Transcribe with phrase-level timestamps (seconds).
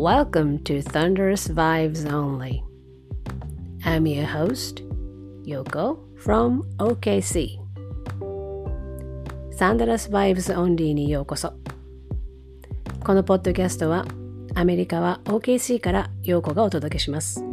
[0.00, 2.64] Welcome to Thunderous Vibes Only.
[3.84, 4.82] I'm your host,
[5.44, 7.58] Yoko from OKC.
[9.58, 11.52] Thunderous Vibes Only にようこそ。
[13.04, 14.06] このポッドキャストは
[14.54, 17.49] アメリカは OKC からヨーコがお届けします。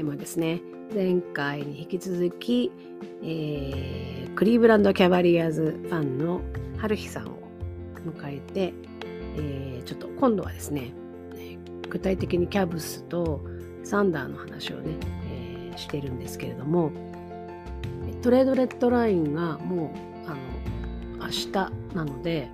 [0.00, 0.60] 回もですね
[0.94, 2.72] 前回に引き続き、
[3.22, 6.40] えー、クリーブランドキャバリアーズファンの
[6.78, 7.38] 春日さんを
[8.04, 8.72] 迎えて、
[9.36, 10.92] えー、ちょっと今度はですね
[11.88, 13.44] 具体的にキャブスと
[13.84, 14.96] サンダーの話をね、
[15.30, 16.90] えー、してるんですけれども
[18.22, 19.92] トレードレッドラインがも
[20.26, 21.52] うあの明日
[21.94, 22.48] なので、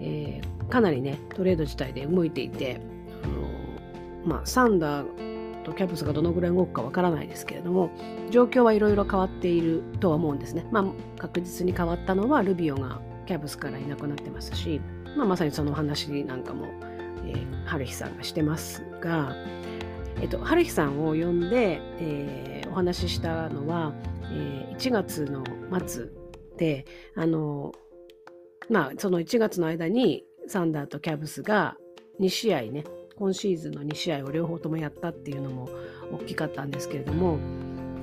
[0.00, 2.80] えー、かなりねトレード自体で動いていて
[3.22, 3.48] あの、
[4.24, 5.23] まあ、サンダー
[5.64, 7.90] とキャブスがどのぐらい動くかわからないですけれども
[8.30, 10.66] 状況はいろいろ変わっているとは思うんですね。
[10.70, 10.84] まあ、
[11.18, 14.80] 確実に変わったのはルビオがキャブスからいなくなってますし、
[15.16, 16.66] まあ、まさにその話なんかも
[17.26, 19.34] えー、春日さんがしてますが、
[20.20, 23.92] えっと、春日さんを呼んで、えー、お話ししたのは、
[24.30, 25.44] えー、1月の
[25.86, 26.08] 末
[26.56, 26.84] で
[27.16, 27.72] あの
[28.70, 31.76] まあその1月の間にサンダーとキャブスが
[32.20, 32.84] 2試合ね
[33.16, 35.68] 今シーズンの2試合を両方ともやったっていうのも
[36.12, 37.38] 大きかったんですけれども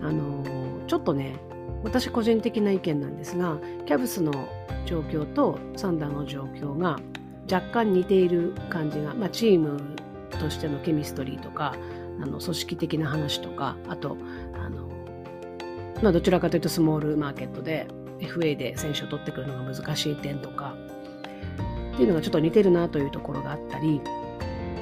[0.02, 0.44] あの
[0.88, 1.36] ちょっとね
[1.84, 4.32] 私個人的な意見なんですがキャブスの
[4.86, 7.00] 状況とサンダーの状況が
[7.52, 9.80] 若干似ている感じが、まあ、チーム
[10.40, 11.76] としてのケミストリーとか
[12.22, 14.18] あの組織的な話とかあと
[14.54, 14.88] あの、
[16.02, 17.88] まあ、どちらかというとスモールマーケットで
[18.20, 20.76] FA で選手を取ってくるのが難しい点とか
[21.94, 24.02] っていうのがちょっと似てるなというところがあったり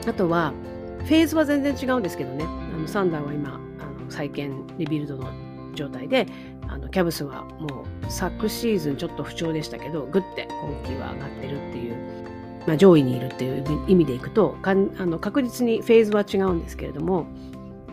[0.07, 0.53] あとは
[0.99, 2.45] フェーズは全然違うんですけどね。
[2.45, 5.31] あのサンダーは今あの再建リビルドの
[5.75, 6.27] 状態で
[6.67, 12.19] あのキャブスはもう昨シーズンちょっと不調でしたけどグッて今季は上がってるっていう
[12.67, 17.25] まあ、上位にいるっていう意味でいくとかんあの確実にフェーズは違うんですけれども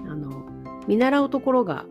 [0.06, 0.44] あの
[0.86, 1.86] 見習うところが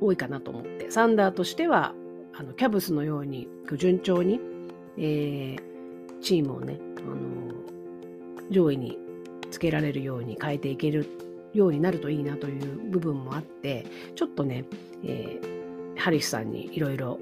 [0.00, 1.94] 多いかなと思ってサンダーとしては
[2.36, 4.40] あのキャブスのように順調に、
[4.98, 7.54] えー、チームをねあの
[8.50, 8.98] 上位に
[9.54, 11.06] つけられるように変えていける
[11.52, 14.64] ようになるといいなという部分もあってちょっとね、
[15.04, 17.18] えー、ハリスさんにいろいろ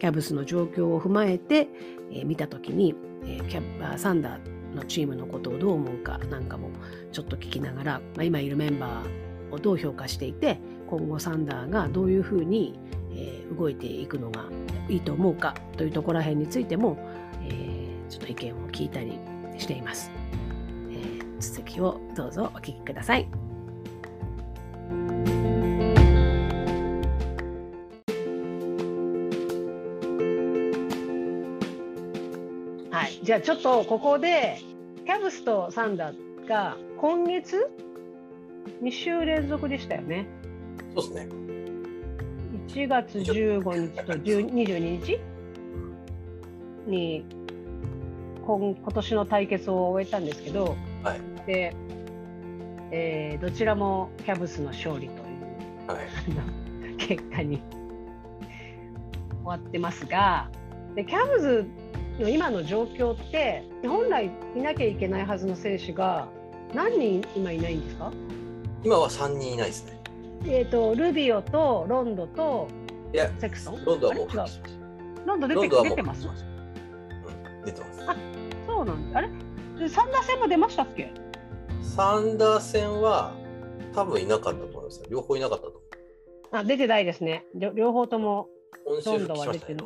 [0.00, 1.68] キャブスの状況を踏まえて、
[2.10, 2.94] えー、見た時に
[3.26, 6.70] えー、キャサンダーのチームのことをどう思うかなんかも
[7.12, 10.58] ちょっと聞きながら、まあ、今いるメンバーをどう評価していて
[10.88, 12.78] 今後サンダーがどういうふうに、
[13.12, 14.44] えー、動いていくのが
[14.88, 16.96] いいと思うかというところら辺についても、
[17.42, 19.18] えー、ちょっと意見を聞いたり
[19.58, 20.10] しています、
[21.52, 23.28] 続きをどうぞお聞きください。
[33.22, 34.60] じゃあちょっとここで
[35.04, 37.68] キャブスとサンダーが今月
[38.80, 40.28] 2週連続でしたよね。
[40.94, 41.28] そうですね。
[42.68, 45.18] 1月15日と22日？
[46.86, 47.24] に
[48.46, 51.76] 今今年の対決を終えたんですけど、はい、で、
[52.90, 55.20] えー、どちらもキャブスの勝利という、
[55.86, 57.62] はい、 結果に
[59.44, 60.50] 終わってますが
[60.96, 61.64] でキャブズ
[62.18, 66.26] の今の状況って本来いなきゃいけないはずの選手が
[66.74, 68.12] 何人今いないんですか？
[68.82, 70.00] 今は3人いないですね。
[70.46, 72.68] えっ、ー、とルビオとロンドと
[73.38, 73.84] セクソン？
[73.84, 74.28] ロンドはもう
[75.26, 78.04] ロンド出て出てます、うん、出てます。
[78.08, 78.16] あ
[78.66, 79.18] そうなんだ。
[79.18, 79.28] あれ？
[79.88, 81.12] サンダー戦も出ましたっけ？
[81.82, 83.32] サンダー戦は
[83.94, 85.02] 多分いなかったと思います。
[85.10, 85.82] 両方いなかったと思う。
[86.52, 87.44] あ出てないですね。
[87.54, 88.48] 両方とも
[88.86, 89.84] ロンドは出てる。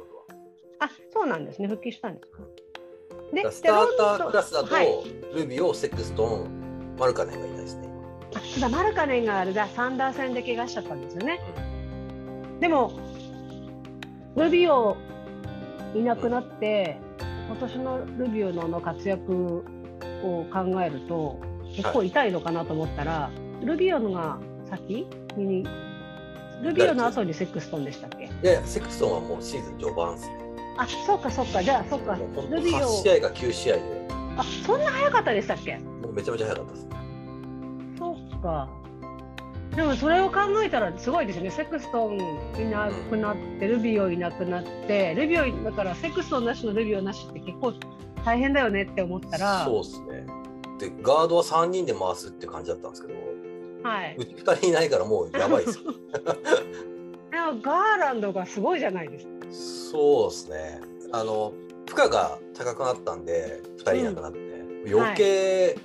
[0.78, 1.68] あそうなんですね。
[1.68, 2.38] 復帰したんですか。
[3.32, 4.88] でスタータークラスだと、はい、
[5.34, 7.88] ルビオセクストンマルカネンがいないですね。
[8.34, 9.68] あただマルカネンがあれだ。
[9.68, 11.40] サンダー戦で怪我しちゃったんですよね、
[12.54, 12.92] うん、でも
[14.36, 14.96] ルビオ
[15.94, 19.64] いなくなって、うん、今年のルビオの活躍
[20.22, 21.38] を考えると
[21.76, 23.30] 結構痛いのかなと思ったら、は
[23.62, 24.38] い、ルビオのが
[24.68, 25.06] 先？
[25.36, 25.66] に
[26.62, 28.24] ルビオの後にセクストンでしたっけ？
[28.24, 30.40] いやいやセクストンはもうシーズン序盤ですね。
[30.76, 31.62] あそうかそうか。
[31.62, 32.18] じゃあそうか。
[32.50, 33.82] ルビオ8試合が9試合で。
[34.36, 35.76] あそんな早かったでしたっけ？
[35.78, 36.88] もうめちゃめちゃ早かったです
[37.98, 38.68] そうか。
[39.76, 41.50] でもそれを考えたらすごいですね。
[41.50, 42.16] セクストン
[42.60, 47.74] いなくなって、ルビオいなくなってルビオだからセクストンなしのルビオなしって結構
[48.24, 50.26] 大変だよねって思ったらそうですね。
[50.78, 53.20] でガードは3人で回すって感じだったんですけど
[53.82, 55.78] はい、うち2人いないからもうやばいです。
[55.78, 55.84] よ。
[57.30, 59.32] でもガーランドがすごいじゃないですか。
[59.50, 60.80] そうですね。
[61.12, 61.52] あの
[61.88, 65.76] 負荷が高くなったんで2人いなくなって、うん、余計、はい、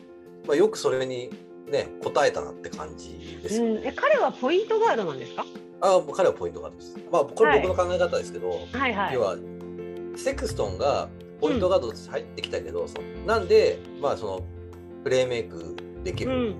[0.47, 1.31] まあ、よくそれに
[1.67, 5.45] ね答えたなって感じですよ、ね、うん、え彼はポイントガードなんですか？
[5.81, 6.97] あ彼はポイントガードです。
[7.11, 9.37] まあこれ僕の考え方ですけど、はい、要は
[10.15, 11.09] セクストンが
[11.39, 14.43] ポイントガードとして入ってきたけど、うん、なんでまあその
[15.03, 16.55] プレーメイクできる、うん、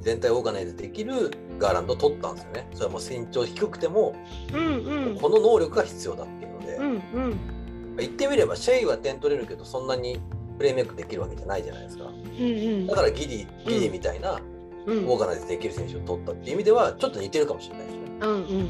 [0.00, 2.68] 全体オーガナイズできるガーランドを取ったんですよね。
[2.72, 4.14] それはもう身長低くても、
[4.52, 10.20] うんうん、この能力が必要だっていうので、うんうん、言ってみればシェイは点取れるけどそんなに
[10.58, 12.04] プレーメイクできるわけじゃないじゃないですか。
[12.04, 12.46] うんう
[12.84, 14.40] ん、だからギリギリみたいな、
[14.86, 18.02] オーガナイズできる選手を取ったっていう意味ではちょっと似てるかもしれないですね。
[18.20, 18.60] うんうんうんう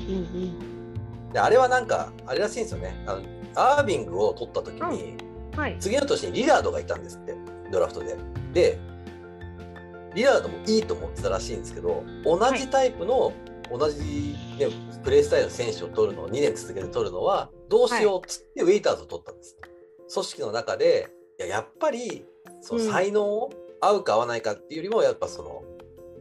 [1.29, 3.05] ん、であれはなんかあれらしいんですよね。
[3.07, 3.23] あの
[3.55, 5.26] アービングを取った時に、うん
[5.57, 7.35] はい、次の年にリラードがいたんですって
[7.71, 8.17] ドラフトで。
[8.53, 8.79] で
[10.15, 13.35] リラードもいいと思ってたらしいんですけど同じタイプの、
[13.71, 14.69] 同じ、ね、
[15.05, 19.59] プレースタイルの選手を取るのを2年続けて取るのはどうしようっつってウェイターズを取ったんです。
[19.61, 19.71] はい、
[20.11, 22.25] 組織の中でいややっぱり
[22.63, 25.63] その才能を合うか合わないかっていうよりもやっぱその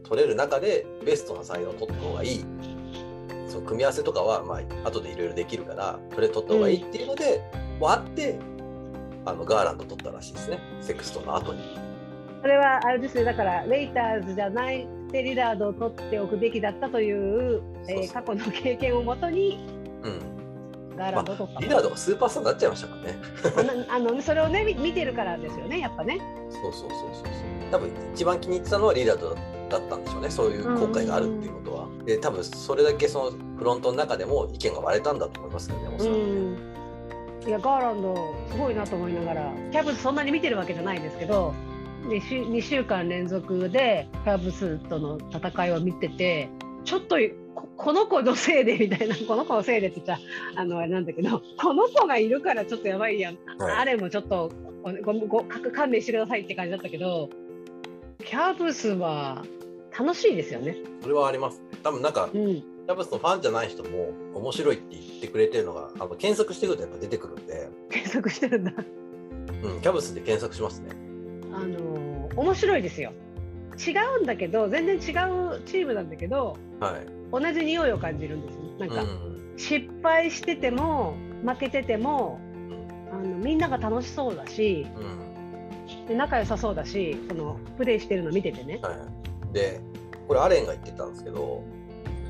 [0.04, 2.44] 取れる中でベストな才能を取った方がいい。
[3.48, 7.40] その組み合わせとかはまあ後でいろいろできるからそれ取った方がいいっていうので、
[7.72, 8.38] うん、もあって
[9.26, 10.60] あのガーランド取ったらしいですね。
[10.80, 11.60] セクストの後に。
[12.42, 19.64] それはあれですねだからレイターズじゃないテリラードを取っておくべきだったというえー、過去の経験をもとに、
[20.02, 23.02] うん、ガーランドを取った、まあ、リラードがスーパースターになっちゃいましたから
[23.74, 23.86] ね。
[23.88, 26.20] あのそれをね見てるからですよねやっぱね。
[26.50, 27.24] そうそうそうそう
[27.70, 29.36] 多分一番気に入ってたのはリラード
[29.68, 30.30] だったんでしょうね。
[30.30, 36.75] そういう後悔があるっていうことは、で多分それだけそのフロントの中でも意見が割れたんだと思いますけどねおそらくね、
[37.46, 41.54] いやガーランドすごいなと思いながらキャブスそんなに見てるわけじゃないですけど
[42.08, 46.48] 2, 週2週間連続でキャブスとの戦いを見てて
[46.84, 47.16] ちょっと
[47.76, 54.50] この子のせいでみたいな この子のせいでって言っちゃあのあれなんだけどこの子がいるからちょっとやばいやん、はい、あれもちょっと
[55.02, 57.28] ごご勘弁してくださいって感じだったけど
[58.24, 59.44] キャブスは
[59.96, 60.76] 楽しいですよね。
[61.00, 61.62] それはあります。
[61.82, 67.68] 多分なんか、うん、キャブスのファンじゃない人も面白いって言ってくれてるのがあの検索してくるとやっぱ出てくるんで。
[67.90, 68.72] 検索してるんだ。
[69.64, 70.90] うん、キャブスで検索しますね。
[71.52, 73.12] あの面白いですよ。
[73.76, 73.90] 違
[74.20, 78.62] うんだけど全然違うチームなんだけど、はい、同じ匂いを感じるんですよ。
[78.78, 82.38] なんか、うん、失敗してても負けてても
[83.10, 88.78] あのみんなが楽しそうだし、うん、で仲良さそうだしそのプレーしてるの見ててね。
[88.80, 88.92] は
[89.50, 89.80] い、で
[90.28, 91.64] これアレンが言ってたんですけど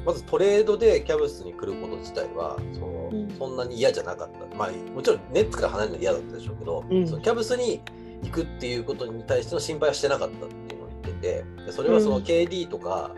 [0.07, 7.83] まずトレードでキャブスに来ること自体はその、うん、そんなに嫌じゃなかった、まあ、もちろんネッツから離れるの嫌だったでしょうけど、そのキャブスに
[8.23, 13.11] 行くっていうことに対しての心配はしてなかったっていうのを言っててでそれはその KD とか、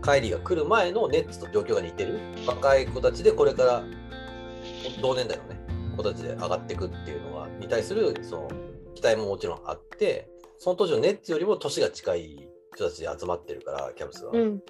[0.00, 3.82] カイリーが来る前のネッツと状況が似てる若い子たちでこれから
[5.00, 5.60] 同年代のね
[5.96, 8.48] 子たちで上がっていくっていうのはに対するその
[8.94, 10.28] 期待ももちろんあって
[10.58, 14.32] その当時のネッツよりも年が近い人たちで集まってるからキャブスは。
[14.32, 14.62] うん、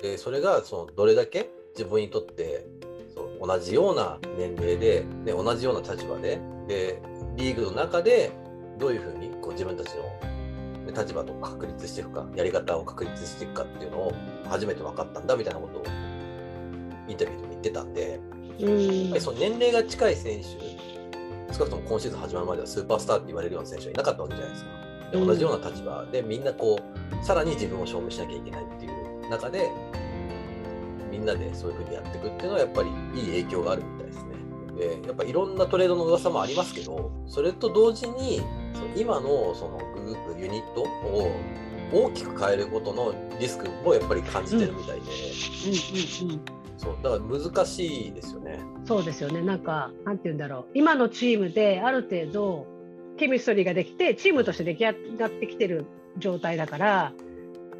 [0.00, 2.66] でそれがそのどれだけ自分にとって
[3.14, 7.00] そう同じような年齢でで同じような立場でで
[7.36, 8.32] リーグの中で
[8.78, 14.12] どういうふうにこう自分たちの立場と確立していくかやり方を確立していくかっていうのを
[14.48, 15.84] 初めて分かったんだみたいなことを
[17.08, 18.20] インタビューでも言ってたんで、
[18.58, 20.44] やっぱりその年齢が近い選手
[21.52, 24.70] 少なくとも今シーズン始まるまではスーパースターって言われるような選手はいなかったわけじゃないですか。
[25.12, 29.70] で同じような立場でみんなこうさらに自分を証明しなきゃいけないっていう中で
[31.10, 34.34] みんなでそういうふうにやっていくっていうのはやっぱりいい影響があるみたいですね。
[35.00, 38.42] でやっぱいろんなトレードの噂もありますけどそれと同時に
[38.96, 41.30] 今のそのグループユニットを
[41.92, 45.08] 大きく変えることのリスクもやっぱり感じてるみたいで、うん
[46.24, 46.40] うんうんうん、
[46.76, 48.58] そうだから難しいですよね。
[48.84, 52.66] そうですよねなんかなんて言うんだろう今のチームである程度
[53.16, 55.86] ケミストリーができてチームとして出来上がってきてる
[56.18, 57.12] 状態だから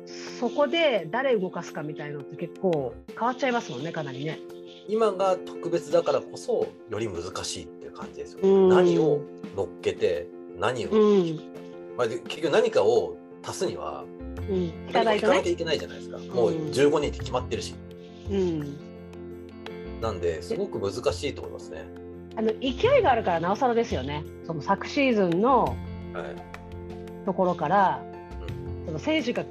[0.07, 4.41] そこで誰動かすかみたいのって結構変わっちゃいますもんねかなりね。
[4.89, 8.75] 今が特別だからこそより難しいっていう感じですよね。
[8.75, 9.23] 何を
[9.57, 10.91] 乗っけて何を、
[11.97, 14.05] まあ、結局何かを足すには、
[14.49, 14.55] うん、
[14.89, 17.75] 聞かなきゃいけないじゃないですか、もう15人って決まってるし、
[18.31, 18.77] うん、
[20.01, 21.85] なんですごく難しいと思いますね。
[22.37, 24.25] あの勢いがあるからなおさらですよね。
[24.47, 25.77] その昨シーズンの
[27.25, 28.03] ところから、は
[28.85, 29.45] い、その選手が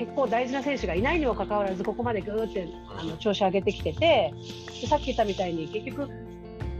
[0.00, 2.66] 結構大事な選手がいないにもかかわらずここまでぐーって
[2.98, 4.32] あの調子上げてきてて
[4.80, 6.08] でさっき言ったみたいに結局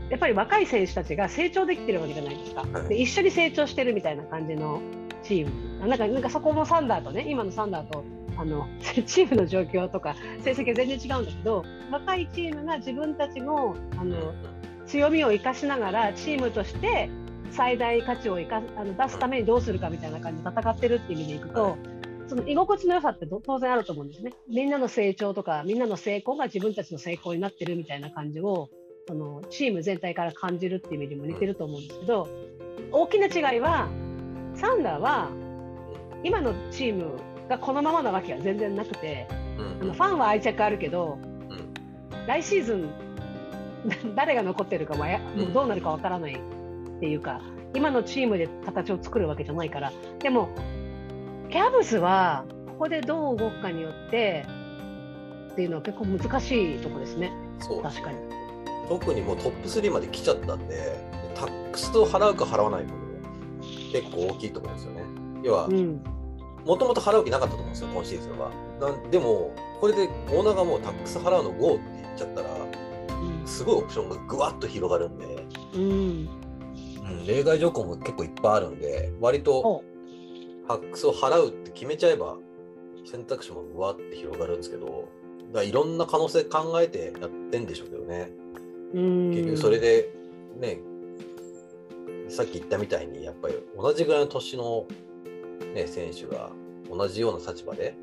[0.09, 4.81] やっぱり若い選手たちが成長できてるわけじゃないですか、で一緒に成長してるみたいな感じの
[5.23, 5.87] チーム。
[5.87, 8.03] なんかなんかそこもサンダーとね今のサンダーと
[8.35, 14.33] あの チームの状況とか成績は全然違うんだけど若いチームが自分たちのあの
[14.85, 17.09] 強みを生かしながらチームとして
[17.51, 21.77] 最大価値を生かあの出すためにどうするかみたいな感じで戦ってるっていう意味でいくと、
[22.31, 24.31] その居心地の良さって当然あると思うんですね。
[24.47, 28.69] みんなの成長とかみんなの成功が自分たちの成功になってるみたいな感じを
[29.09, 32.29] そのチーム全体から感じるっていう意味でも似てると思うんですけど
[32.93, 33.89] 大きな違いは
[34.55, 35.29] サンダーは
[36.23, 37.19] 今のチーム
[37.49, 39.27] がこのままなわけは全然なくて、
[39.81, 41.17] あのファンは愛着あるけど、
[42.27, 42.89] 来シーズン
[44.15, 47.41] 誰が残ってるかももうどうなるかわからないっていうか
[47.73, 49.91] 今のチームで形を作るわけじゃないから。
[50.19, 50.47] でも
[51.51, 54.45] キャブスはここでどう動くかによって
[55.51, 57.33] っていうのは結構難しいとこですね。
[57.59, 58.17] そう確かに。
[58.87, 60.97] 特にもうトップ3まで来ちゃったんで
[61.35, 62.99] タックスと払うか払わないかも
[63.91, 65.03] 結構大きいと思うんですよね。
[65.43, 65.67] 要は、
[66.65, 68.51] もともと払う気なかったと思うんですよ今シーズンは。
[68.79, 79.83] なんでもこれでオーナーがもうタックス払うの GO って言っちゃったら、うん、すごいオプションがぐわっと広がるんで、うん、うん、例外条項も結構いっぱいあるんで割と
[80.71, 82.37] ハックスを払うって決めちゃえば
[83.05, 85.09] 選択肢もうわって広がるんですけど
[85.51, 88.31] だいろんな可能性考えてやってんでしょうけどね
[88.93, 90.09] 結局それで
[90.57, 90.79] ね
[92.29, 94.85] さっき言ったみたいにやっぱり同じぐらいの年の、
[95.73, 96.51] ね、選手が
[96.89, 97.93] 同じような立場で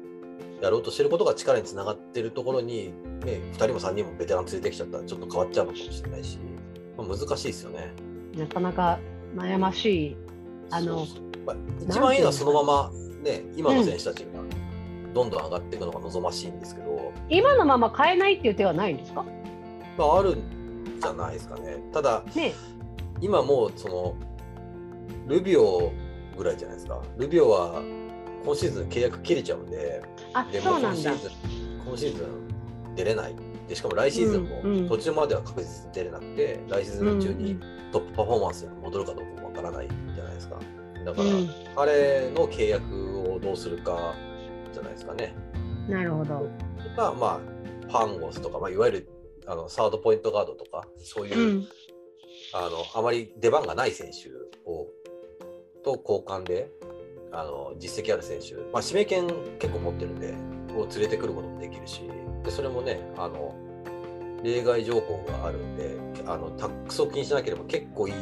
[0.60, 2.92] やろうとしてることが力につながってるところに、
[3.24, 6.38] ね、2人も3人もベテラン連れてきちゃったらちょっと変わっちゃうのかもしれないし、
[6.98, 7.94] まあ、難しいですよね。
[8.36, 8.98] なかなか
[9.34, 10.16] 悩ましい
[10.70, 11.56] あのまあ、
[11.88, 12.90] 一番いいのはそのまま、
[13.22, 14.40] ね、今の選手たちが
[15.14, 19.24] どんどん上がっていくのが望ましいんですけど、うん、今のまま変えないっていう手はないんですか、
[19.96, 21.78] まあ、あるんじゃないですかね。
[21.92, 22.54] ただ、ね、
[23.20, 24.14] 今もうその
[25.26, 25.92] ルビオ
[26.36, 27.02] ぐらいじゃないですか。
[27.16, 27.82] ルビオは
[28.44, 30.02] 今シーズン契約切れちゃうんで、
[30.32, 31.30] あでも今シーズン
[31.86, 33.34] 今シーズン出れない。
[33.68, 34.44] でしかも来シーズン
[34.84, 37.60] も途中までは確実に出れなくて、うんうん、来シーズン中に
[37.92, 40.58] トップパフォーマンスに戻るかどうかもわからないじゃないですか。
[41.08, 44.14] だから、うん、彼の契約をどうするか
[44.72, 45.34] じゃないですかね。
[45.88, 46.46] なるほど。
[46.96, 47.40] とか、まあ、
[47.88, 49.08] パンゴスとか、まあ、いわゆる
[49.46, 51.68] あのサードポイントガードとか、そういう、うん、
[52.52, 54.28] あのあまり出番がない選手
[54.70, 54.86] を
[55.82, 56.70] と交換で
[57.32, 59.26] あの実績ある選手、まあ、指名権
[59.58, 60.34] 結構持ってるんで、
[60.76, 62.02] を連れてくることもできるし、
[62.44, 63.54] でそれもね、あの
[64.44, 65.96] 例外条項があるんで、
[66.26, 68.14] あのタックスを気にしなければ結構いい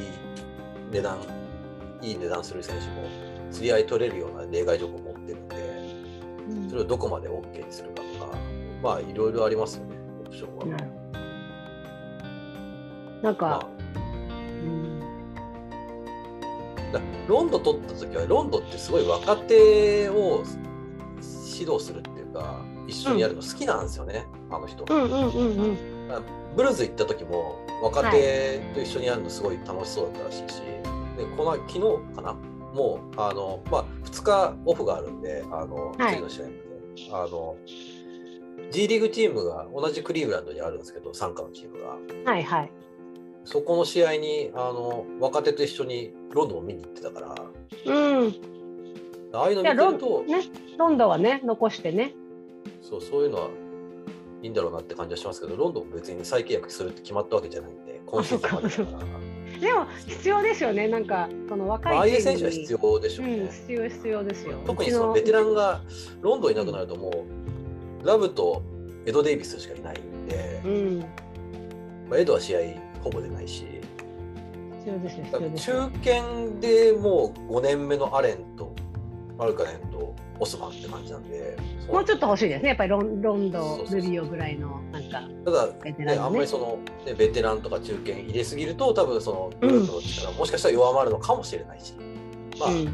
[0.92, 1.18] 値段
[2.02, 3.08] いい値段する選手も
[3.50, 5.56] 釣り合い取れるような例外条項を持ってるんで、
[6.68, 8.38] それをどこまで OK にするかとか、
[8.82, 10.78] まあいろいろありますよね、オプションは。
[13.22, 13.66] なんか、
[16.92, 20.44] まあ、ロンド取った時はロンドってすごい若手を
[21.58, 24.84] 指導するっていうか一緒にやるの好きなんですよね、うん、あの人。
[24.88, 25.76] うんうんうんうん、
[26.54, 30.62] ブルーズ行った時も若手と一緒にやるのすごい楽しそうだったらしいし、
[31.16, 31.80] でこの昨日
[32.14, 32.36] かな？
[32.74, 36.66] もうあの、まあ、2日オフがあるんであの、はい、次の試合まで。
[37.12, 37.56] あの
[38.70, 42.30] G リーグチームが同じクリーブランドにあるんですけど傘下のチームが。
[42.30, 42.72] はいはい。
[43.44, 47.34] そこの試合にあの若手と一緒にロンドンを見に行ってたから、
[47.86, 48.34] うん、
[49.32, 50.42] ああいうの見てると、ね、
[50.76, 52.14] ロンドンはね残してね。
[52.82, 53.48] そうそういうのは
[54.42, 59.25] いいんだろうなって感じはしますけどロンドンも別に再契約するって決まったわけじゃないんで今シーズンまでだから。
[59.60, 63.34] でも必要ですよね、なんかその若い、ああいう選手は必要でしょうね。
[63.34, 64.60] うん、必要必要ですよ。
[64.66, 65.80] 特にそのベテランが
[66.20, 67.24] ロンドンいなくなるとも
[68.02, 68.62] うラブと
[69.06, 70.98] エド・デイビスしかいないんで、うん、
[72.10, 72.60] まあ、エドは試合
[73.02, 73.64] ほぼ出ないし。
[74.78, 78.72] 必要ですよ中堅でもう5年目のアレンと
[79.36, 81.56] マルカネンとオスマンって感じなんで。
[81.90, 82.68] もうちょっと欲しいですね。
[82.68, 91.94] やっぱりロンロンドルビオぐらいのなんかただ、ね、ね、あんまりその、ね、ベテランとか中堅入れすぎると多分そのグループの力、うん、もしかしたら弱まるのかもしれないし。
[92.58, 92.92] まあ、うん、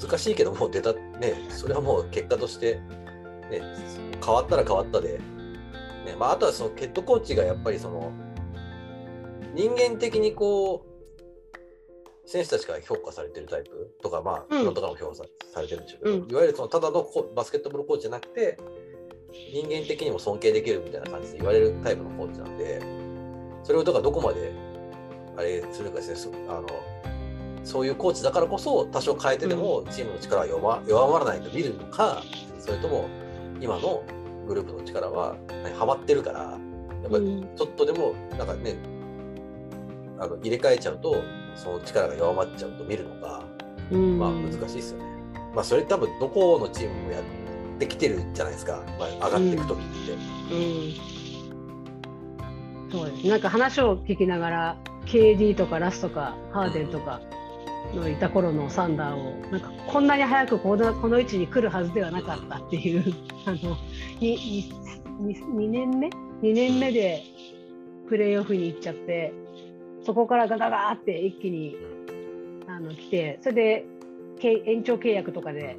[0.00, 2.76] 難しいけどもう出たねそれはもう結果として、
[3.50, 3.60] ね、
[4.24, 5.18] 変わったら変わったで、
[6.06, 8.12] ねまあ、あとはそのヘッドコーチがやっぱりその
[9.54, 10.93] 人間的にこう
[12.26, 15.24] 選手たちから評価されてるタイプとか、まあ、フロントからも評価さ
[15.60, 18.58] れてるんでしょうけど、うん、いわゆるそのただのバスケットボールコーチじゃなくて、
[19.52, 22.80] 人間的にも尊敬できるみたいな感じで言われるタイプのコーチなんで、
[23.62, 24.52] それをだからどこまで
[25.36, 26.66] あれするかですね、あの
[27.64, 32.22] そういうコーチだからこそ、多少変えてでもチームの力は弱弱まらないと見るのか、
[32.58, 33.08] それとも
[33.60, 34.02] 今の
[34.46, 38.76] グループの力は、ね、はまってるから、やっぱりちょっとでもなんかね、
[40.18, 41.16] あの入れ替えちゃうと、
[41.56, 43.42] その力が弱まっちゃうと見るのが、
[44.18, 45.04] まあ難しいですよね。
[45.54, 47.22] まあそれ多分どこのチームもやっ
[47.78, 50.12] てきてるじゃないですか、まあ、上がっていく時って。
[50.54, 50.56] う
[52.88, 53.26] ん、そうです。
[53.28, 57.20] なんか話を聞きながら KD とかラスとかハーデンとか
[57.94, 63.14] のいた頃のサンダーをなんかこんなに早くこのこの位置に来るはずではなかったっていう
[63.46, 63.76] あの
[64.20, 64.72] 2,
[65.20, 66.08] 2年目
[66.42, 67.22] ？2年目で
[68.08, 69.32] プレーオフに行っちゃって
[70.04, 71.76] そこからガガガーって一気に
[72.66, 73.86] あの来てそれで
[74.42, 75.78] 延長契約とかで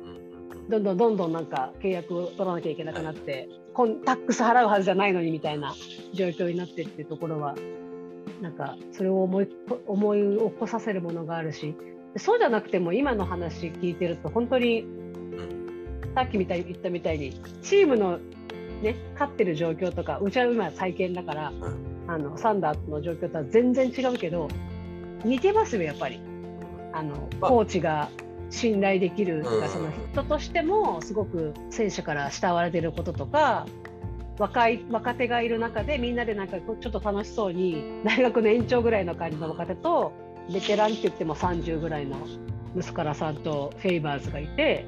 [0.70, 5.76] どんどんどんどんなんか契約を取らなきゃいけなくなって、はい、タックス払うはずじゃないのにみたいな
[6.14, 7.56] 状況になってっていうところは
[8.42, 9.50] なんかそれを思い
[9.86, 11.76] 思い起こさせるものがあるし
[12.18, 14.86] そうじゃなくても今の話聞いてると本当に
[16.16, 18.20] さっきみたいに言ったみたいにチームの、
[18.82, 21.54] ね、勝ってる状況とかうちは今再建だから、
[22.08, 24.48] あのサンダーの状況とは全然違うけど
[25.24, 26.20] 似てますよやっぱり。
[26.96, 28.10] あのコーチが
[28.50, 33.66] 信頼できるとか、その人としてもすごく選手から慕われてることとか
[34.40, 40.14] 若い若手がいる中でみんなでなんかちょっと楽しそうに大学の延長ぐらいの感じの若手と
[40.54, 42.18] ベテランって言っても30ぐらいの
[42.74, 44.86] ムスカラさんとフェイバーズがいて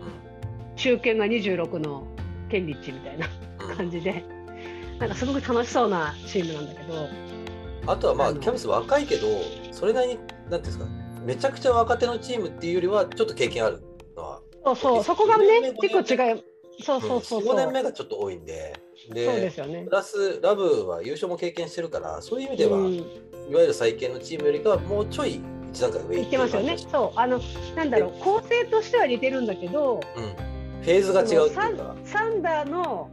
[0.78, 2.08] 中堅が26の
[2.50, 3.28] ケンリッチみたいな
[3.76, 4.24] 感じで
[5.00, 7.10] なんかすごく楽しそうなチームなんだけど。
[7.88, 9.27] あとはまあキャベツ若いけど
[9.72, 10.86] それなりに何ていうんですか
[11.25, 13.82] めちゃくちゃ若手のチームっていうよりはちょっと経験ある
[14.16, 16.44] のはそうそうそこがね結構違い
[16.84, 18.80] そうそうそうそう、5年目がちょっと多いんで。
[19.12, 19.86] でそうですよね。
[19.86, 22.94] プラスラブは優勝も経験してるからそういう意味では、うん。
[22.94, 23.01] い
[23.54, 26.56] わゆる再建のチームよりかはもうちょい一段階上いってます。
[26.56, 26.77] よね。
[26.77, 27.39] そうあの
[27.75, 31.96] なんだろう構成としては似てるんだけど、うん、フェーズが違うっていうか。
[32.04, 33.10] サンダーの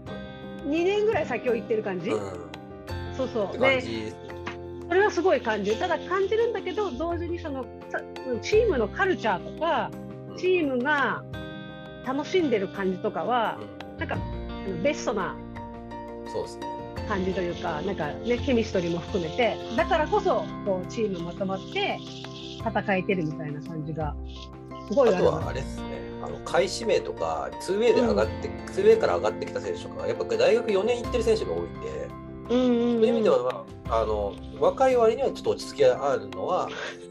[0.65, 2.21] 2年ぐらい先を行ってる感じ、うん、
[3.17, 3.59] そうそう。
[3.59, 4.13] で
[4.89, 5.73] それはすごい感じ。
[5.73, 7.65] るただ感じるんだけど同時にその
[8.43, 9.91] チームのカルチャーとか
[10.37, 11.23] チームが
[12.07, 13.59] 楽しんでる感じとかは、
[13.93, 14.19] うん、なんか
[14.83, 15.35] ベストな
[17.09, 21.99] 感じというかなんか、ね、ケミストリーも含めてだからこそこうチームまとまって
[22.59, 24.15] 戦えてるみたいな感じが
[24.89, 26.05] すごいあとはあれですね。
[26.23, 32.09] あの開始名とか 2way で上がって、うん、2way から上がってきた選手とかやっぱ大学4年行ってる選手が多いんで、
[32.51, 36.71] うんうんうん、そういう意味ではあの若い割にはちょっと落ち着きがあるのは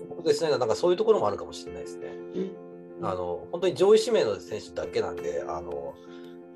[0.10, 2.08] 僕ですねなんかそういうところもあるかもしれないですね。
[3.00, 5.94] うん、あの本当に上位指名の選手だけなんであの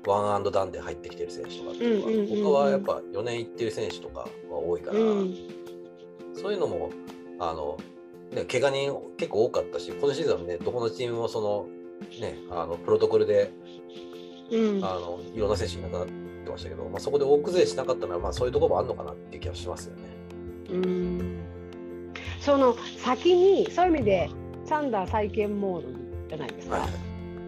[0.06, 5.34] ワンアンドダンで入ってきてる選手とかっていうのは、僕はやっぱ4年行ってる選手とかが多いから、うん、
[6.34, 6.90] そういうのも
[7.38, 7.84] あの、ね、
[8.50, 11.66] 怪我人結構多かったし今シーズンはねどこのチームもその、
[12.20, 13.50] ね、あのプロトコルで、
[14.50, 20.02] うん、あのいろんな選手いなくなってましたけど、まあ、そこで大崩れしなかったのは、まあ、そういうところもあるのかなっていう気がしますよね。
[20.70, 21.38] うん
[22.40, 24.30] その先にそういう意味で
[24.64, 26.76] サンダー再建モードじゃないですか。
[26.76, 26.88] は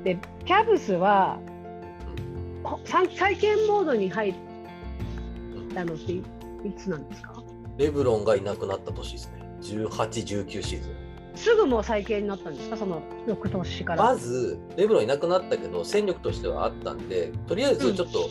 [0.01, 1.39] い、でキャブスは
[2.85, 4.35] 再建モードに入っ
[5.75, 6.23] たのってい
[6.77, 7.43] つなんですか？
[7.79, 9.40] レブロンがいなくなった年ですね。
[9.61, 9.89] 18、
[10.47, 11.01] 19シーズン。
[11.35, 14.03] すぐもう再建になったんですか、その翌年から。
[14.03, 18.29] まず、レブロンいなくなったけど、戦力としてはあったんで、とりあえずちょっと、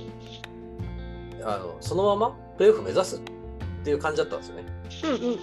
[1.40, 3.22] うん、あのそのままプレーオフ目指すっ
[3.84, 4.64] ていう感じだったんですよね。
[5.04, 5.36] うんうんう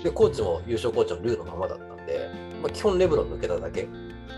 [0.00, 2.30] ん、で、コーチも優勝コーチのルーのままだったんで、
[2.62, 3.88] まあ、基本レブロン抜けただけ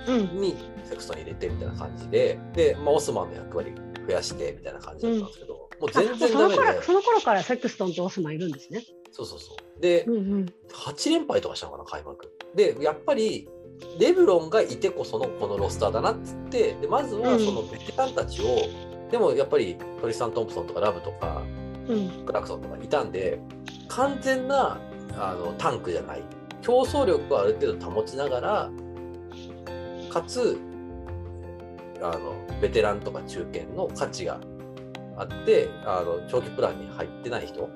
[0.08, 3.74] にセクストン入れてみたいな感じで、で、まあ、オスマンの役割
[4.06, 8.84] 増やしてみたいな感じだったんですけど、うん、もう全然ダメでその頃からセクストンとオスマンいるんですね。
[9.12, 9.80] そうそうそう。
[9.80, 12.30] で、うんうん、8連敗とかしたのかな、開幕。
[12.54, 13.48] で、やっぱり、
[13.98, 18.44] レブロンがいてこそのこのロスターだなっつってでまずはそのベテランたちを、
[19.04, 21.42] うん、でもやっぱりトリスタン・トンプソンとかラブとか、
[21.88, 23.40] うん、クラクソンとかいたんで
[23.88, 24.78] 完全な
[25.16, 26.22] あのタンクじゃない
[26.62, 28.70] 競争力をある程度保ちながら
[30.10, 30.58] かつ
[32.02, 34.40] あのベテランとか中堅の価値が
[35.20, 37.70] あってあの長期プランに入ってない人を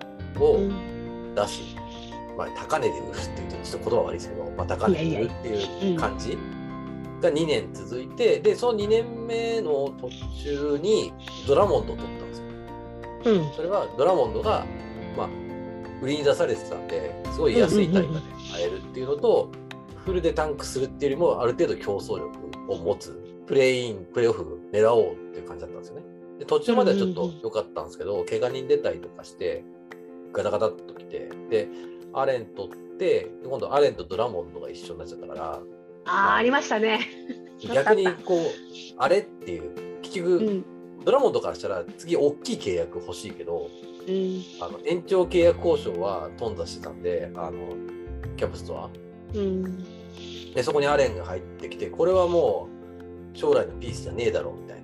[1.35, 1.77] 出し、
[2.31, 6.39] うん、まあ、高値で売るっていうとちょっと言葉悪いですけど、まあ、高値で売るっていう感じ
[7.21, 10.09] が2年続いてでその2年目の途
[10.43, 11.13] 中に
[11.47, 12.45] ドラモンドを取ったんですよ。
[13.27, 14.65] うん、それはドラモンドが、
[15.17, 15.29] まあ、
[16.03, 18.21] 売りに出されてたんですごい安い単価で
[18.53, 19.51] 買えるっていうのと、
[20.05, 26.14] フルでタンクするっていうよりもある程度競争力を持つプレイインプレーオフ狙おうっていう感じだったんですよね。
[26.39, 29.65] で途中まではちょっと良かったんですけど、うんうん、怪我人出たりとかして
[30.33, 31.69] ガタガタっときてで
[32.13, 35.61] アレン取って今度アレンとドラモンドが一緒になっちゃったからあ、
[36.05, 37.01] まあ、ありましたね。
[37.73, 38.39] 逆にこう
[38.99, 39.71] あれっていう
[40.03, 40.65] 結局、うん、
[41.05, 43.71] ドラモンドからしたら次大きい契約欲しいけど、
[44.07, 47.53] うん、あの延長契約交渉は頓挫してたんであの
[48.37, 48.91] キャプスとは。
[49.35, 49.85] うん、
[50.55, 52.69] でそこにアレンが入ってきてこれはも
[53.33, 54.84] う将来のピースじゃねえだろうみたい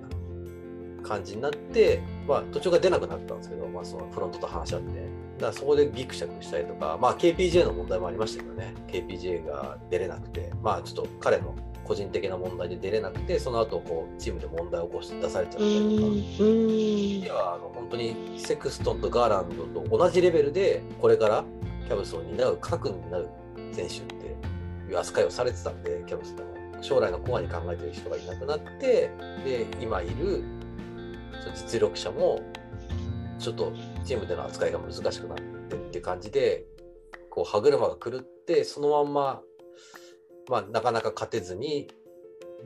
[1.11, 16.07] 感じになって、まあ、途中から出なくなったんですけど、まあ、そのフロントと話し合って、だからそこでギクシャクしたりとか、まあ、KPJ の問題もありましたけどね、KPJ が出れなくて、まあ、ちょっと彼の個人的な問題で出れなくて、その後こうチームで問題を起こして出されちゃったうりとか。
[16.07, 21.43] んいやあの本当にセクストンとガーランドと同じレベルでこれから
[21.87, 23.27] キャブスを担う核になる
[23.73, 24.27] 選手って
[24.89, 29.11] いう扱いをされてたんでキャブスでも将来のコアに考えてる人がいなくなって
[29.43, 30.43] で今いる
[31.49, 32.41] 実力者も
[33.39, 33.73] ちょっと
[34.05, 35.37] チームでの扱いが難しくなっ
[35.69, 36.65] てっていう感じで
[37.29, 39.41] こう歯車が狂ってそのまんま、
[40.49, 41.87] まあ、なかなか勝てずに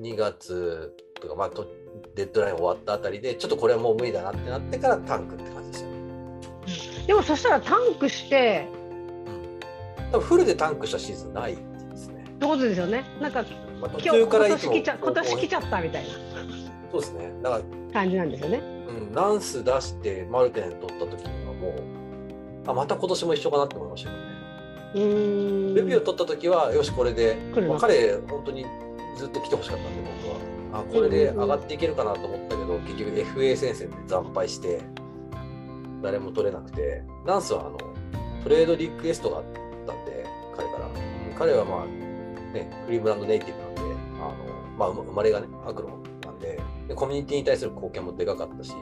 [0.02, 1.68] 2月とか、まあ、と
[2.16, 7.08] デッドライン終わったあたりでちょっとこれはもう無理だなってなってからタンクって感じでしたね。
[7.08, 8.68] でもそしたらタンクして
[10.12, 11.62] 多分フルでタンクしたシーズンないで
[11.96, 12.24] すね。
[12.28, 13.46] ってことですよねなんか
[13.80, 16.06] まあ、途今日中から今年来ちゃったみたい
[16.96, 17.34] そうですね。
[17.44, 18.58] だから、な感じなんですよね。
[18.88, 21.74] うん、ランス出してマルテン取った時にはもう
[22.68, 24.28] あまた今年も一緒かなって思いましたけどね。
[24.96, 27.36] うーんルビーを取った時はよしこれで、
[27.68, 28.66] まあ彼本当に
[29.18, 34.82] ずっと来てほしかったんで僕はあこれで上がっていけるかなと思ったけど、結局 FA 戦線で惨敗して
[36.02, 37.78] 誰も取れなくてランスはあの
[38.44, 39.44] トレードリクエストがあっ
[39.88, 41.86] たんで彼から、うん彼はまあ
[42.54, 43.86] ねクリーブランドネイティブなんであ
[44.30, 44.36] の、
[44.78, 46.05] まあ、生まれがねアクロン
[46.88, 48.74] ででコミュニティに対する貢献もでかかったし、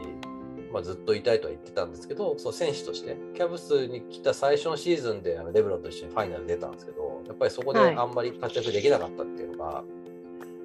[0.71, 7.95] まあ、ずっといたいとは言ってたんですけどその選手としてキャブスに来た最初のシーズンであのレブロンと一緒にファイナル出たんですけどやっぱりそこではい。
[7.95, 9.83] あんまり活躍できなかったっていうのが、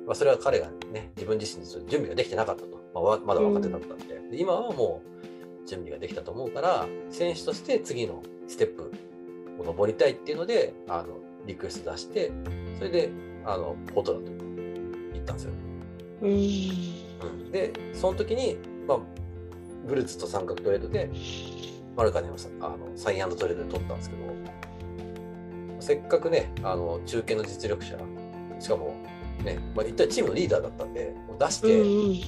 [0.06, 4.18] まあ、それは彼がね自分自身で準備ができてなかったと、まあわ、まだ若手だったんで。
[4.30, 5.02] で今はも
[5.64, 8.90] う準備ができたと思うから選手として次のステップ
[9.60, 12.32] を登りたいっていうのであのリクエスト出して
[12.78, 13.10] それで
[13.44, 14.38] あのポートランドに
[15.14, 15.52] 行ったんですよ。
[16.22, 17.07] うーんうん
[17.50, 18.98] でその時に、まあ、
[19.86, 21.10] ブルーツと三角トレードで
[21.96, 24.22] マルカネをさあのサイントレードで取ったんですけど
[25.80, 27.96] せっかくねあの中堅の実力者
[28.60, 28.94] しかも
[29.44, 32.20] ね、まあ、一体チームのリーダーだったんで出して、うんうん。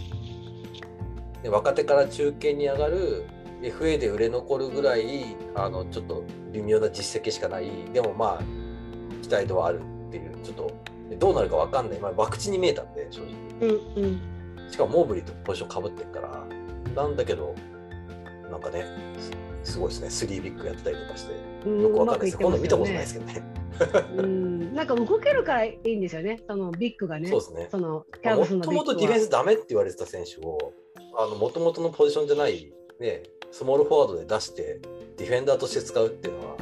[1.42, 3.24] で若手から中堅に上がる
[3.62, 7.70] FA で売れ残るぐらいあのちょっと微妙な実績しかない。
[7.92, 8.42] でもまあ
[9.22, 10.72] 期待度はあるっていうちょっと
[11.10, 13.68] でどうなるか分かんない、まあ、博打に見えたんで正直。
[13.68, 14.39] うんうん
[14.70, 16.46] しかもモーブリーとポジションかぶってるから
[16.94, 17.54] なんだけど
[18.50, 18.84] なんかね
[19.18, 20.10] すすごいですね。
[20.10, 21.34] スリービッグやってたりとかして
[21.66, 22.32] うんよくわかんなね。
[22.32, 23.42] 今度見たことないですけどね。
[24.16, 24.74] うん。
[24.74, 27.28] なんか動けるからいいんですよね、そのビッグがね。
[27.28, 27.68] そうですね。
[27.70, 30.72] そのキャもともとディフェンスダメって言われてた選手を
[31.16, 34.80] あのもともとのポジションじゃない、ね、スモールフォワードで出して
[35.16, 36.56] ディフェンダーとして使うっていうのは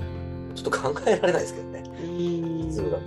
[0.55, 1.85] ちょっと考えられないですけどね。
[2.03, 2.66] うん。
[2.68, 3.03] 普通だと。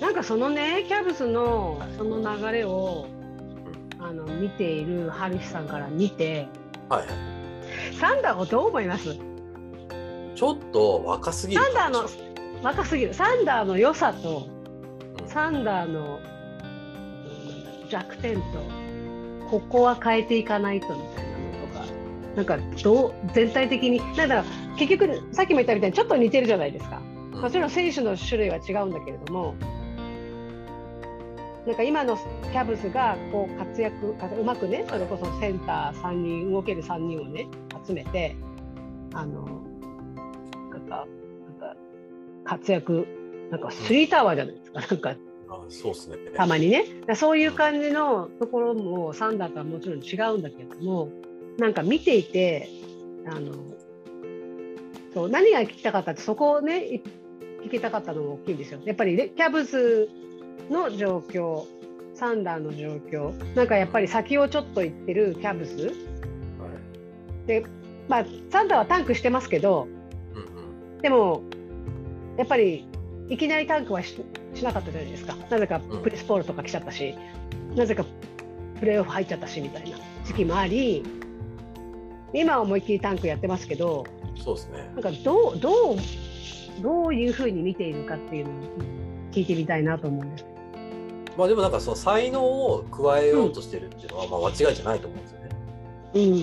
[0.00, 3.06] なんかそのね、キャブスのその流れを
[4.02, 6.48] あの見ているハルヒさんから見て、
[6.88, 7.06] はい。
[7.06, 7.16] はい
[7.98, 9.16] サンダーをどう思います？
[10.34, 12.04] ちょっと若すぎるサンダーの
[12.62, 13.14] 若すぎる。
[13.14, 14.46] サンダーの良さと、
[15.20, 15.28] うん。
[15.28, 16.20] サンダーの
[17.84, 18.42] うん弱点と、
[19.48, 21.84] ここは変えていかないとみたいなのとか、
[22.36, 24.44] なんかどう全体的に、なんだろう
[24.78, 27.00] 結局、さっきも言ったみたいにちょっと似てるじゃないですか。
[27.32, 27.40] うん。
[27.40, 29.54] もちろん選手の種類は違うんだけれども、
[31.66, 37.46] なんか今のキャブスがこう活躍、うまくね、それこそセンター3人、動ける3人をね、
[37.86, 38.34] 集めて、
[39.14, 39.62] あの、
[40.70, 41.06] なんか、
[41.46, 41.76] なんか
[42.44, 43.06] 活躍、
[43.50, 45.14] なんかスリータワーじゃないですか、なんか
[45.48, 46.16] あそうですね。
[46.34, 46.84] たまにね。
[47.14, 51.10] そういう感じのところもサンダーとはもちろん違うんだけども、
[51.58, 52.68] なんか見ていて、
[53.26, 53.52] あの、
[55.14, 57.02] そう、何が聞きたかったって、そこをね、い
[57.62, 58.80] 聞きたかったのも大きいんですよ。
[58.84, 60.08] やっぱりねキャブス
[60.70, 61.64] の状況、
[62.14, 65.86] サンダーの状況、なんかやっぱり先をちょっと行ってるキャブス。
[65.86, 65.92] はい
[67.46, 67.64] で、
[68.08, 69.88] まあ、サンダーはタンクしてますけど、
[70.34, 71.42] うんうんでも、
[72.36, 72.86] やっぱり
[73.28, 74.16] いきなりタンクはし
[74.54, 75.36] しなかったじゃないですか。
[75.50, 77.14] なぜかプレスポールとか来ちゃったし、
[77.74, 78.04] なぜか
[78.78, 81.02] プレーオフ入っちゃったしみたいな時期もあり、
[82.34, 84.04] 今は思いっきりタンクやってますけど、
[84.36, 84.90] そうですね。
[84.94, 85.96] なんかどう、どう、
[86.82, 88.54] どういうふうに見ているかっていうのを
[89.32, 90.51] 聞いてみたいなと思うんです。
[91.36, 95.48] まあでもなんかその才能を加えようとしてるっていうのはまあ間違いじゃないと思うんですよね。
[96.14, 96.34] うん。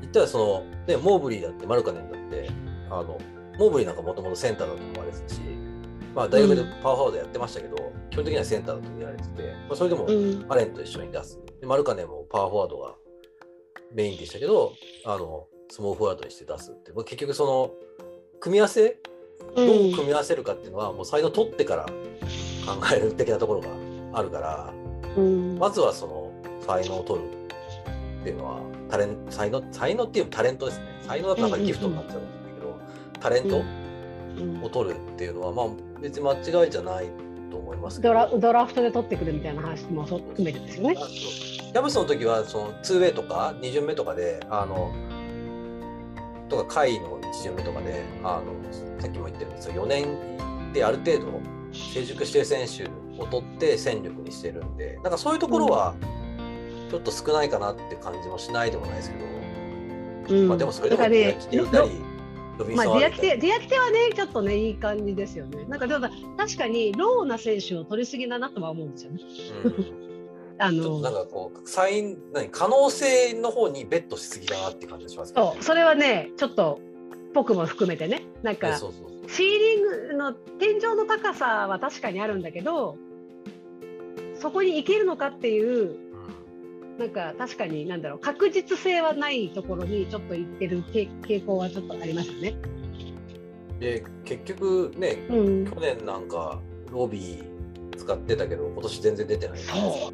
[0.00, 2.50] 言ったらその、ね、モーブリーだってマルカネンだって
[2.90, 3.18] あの
[3.58, 5.40] モーブリーなんかもともとセンターだと思われてたし、
[6.14, 7.76] まあ、大学でパワーフォワードやってましたけど、
[8.10, 10.46] 基本的にはセンターだと言われてて、まあ、それでもうん。
[10.48, 12.94] アレンと一緒に出すでマルカネンもパワーフォワードが
[13.94, 14.72] メインでしたけど
[15.06, 17.70] あのスモールフォワードにして出すって、まあ、結局その
[18.40, 18.98] 組み合わせ
[19.56, 21.86] どう組み合わせるかっていうのはもう才能取ってから
[22.66, 23.68] 考える的なところが
[24.14, 24.72] あるから
[25.16, 25.58] うん。
[25.58, 26.32] まずはその
[26.66, 27.42] 才能を取るっ
[28.22, 30.86] っていうのはタレン才能才能っていうタレントですね。
[31.02, 32.78] 才能だとなんかギフトになっちゃうんだけど、
[33.20, 34.62] タレントうん。
[34.64, 35.66] を取るっていうのは、まあ
[36.00, 37.06] 別に間違いじゃない
[37.50, 40.96] と思いますドラドラフトで取ってくるみたいな話も含めてですよね。
[41.74, 44.92] ヤブスの時はその2ウェイとか2巡目とかであの
[46.48, 48.52] とか下位の1巡目とかであの
[49.00, 51.40] さっきも言ってるんですよ4年である程度
[51.72, 52.84] 成熟してる選手
[53.20, 55.94] を取って戦力にしてるんでなんかそういうところは
[56.90, 59.24] ちょっと少ないかなって感じもしないでもないですけど、
[60.36, 60.48] うん。
[60.48, 62.12] まあ、でもそれでもだからねディアキテいたり
[62.74, 65.64] まあ、ソンディアキテ、ディアキテはね、ちょっとね、いい感じですよね。
[65.68, 69.20] なんか、でも確かに、 raw な選手を取りすぎだなとは思うんですよね。
[69.64, 70.12] うん。
[70.58, 75.40] あちょっとなんの、かこうサイン何可能性の方にベットしすぎだなって感じがしますね。
[75.40, 76.78] そう、それはね、ちょっと、
[77.32, 82.96] 僕も含めてね、なんねか、そうそうシーリングの天井の高さは確かにあるんだけど、
[84.40, 86.12] そこに行けるのかっていう、うん
[86.98, 92.54] なんか確かに、なんだろう、確実性はないところにちょっと行ってる傾傾向はちょっとありますよね。
[93.80, 95.66] で結局ねうん。
[95.66, 100.12] 去年なんかロビー使ってたけど今年全然出てないじゃないですか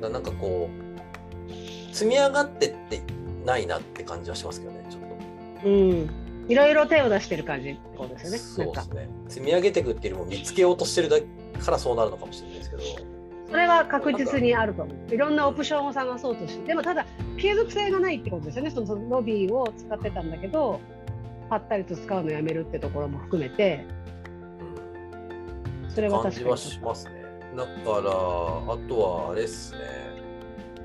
[0.00, 3.02] ななんかこう積み上がってって
[3.44, 5.02] ないなって感じはしますけどねちょっ
[5.62, 6.27] とうん。
[6.48, 7.70] いろいろ手を出してる感じ。
[7.70, 8.38] ってことですよね。
[8.38, 9.08] そうですね。
[9.28, 11.18] 積み上げていくっていうよりも見つけようとしてるだ
[11.62, 12.82] からそうなるのかもしれないですけど。
[13.50, 15.14] それは確実にあると思う。
[15.14, 17.06] いろんなオプションを探そうとして、でもただ
[17.38, 18.70] 継続性がないってことですよね。
[18.70, 20.80] そのロビーを使ってたんだけど、
[21.48, 23.84] ぱったりと使うのやめるってところも含めて、
[25.88, 26.46] それは確かに。
[26.46, 27.12] 感じはしますね。
[27.56, 28.02] だからあ
[28.88, 29.78] とはあれっすね。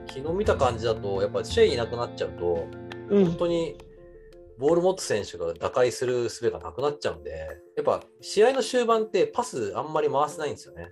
[0.08, 2.68] 昨日見た感じだとやっぱシェイいなくなっちゃうと
[3.10, 3.26] うん。
[3.26, 3.78] 本当に
[4.58, 10.90] ボール持つ選手が打開する術がなくなっちゃうんで、やっぱ試合の終盤ってパスあんまり回せないんですよね。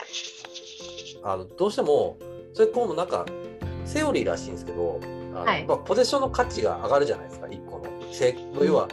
[1.23, 2.17] あのどうしても、
[2.53, 3.25] それこうなんか
[3.85, 7.85] セオリーらしいんですけど、あのはいポゼッションの価値が上がるじゃないですか、1個の。
[8.11, 8.87] 成要は、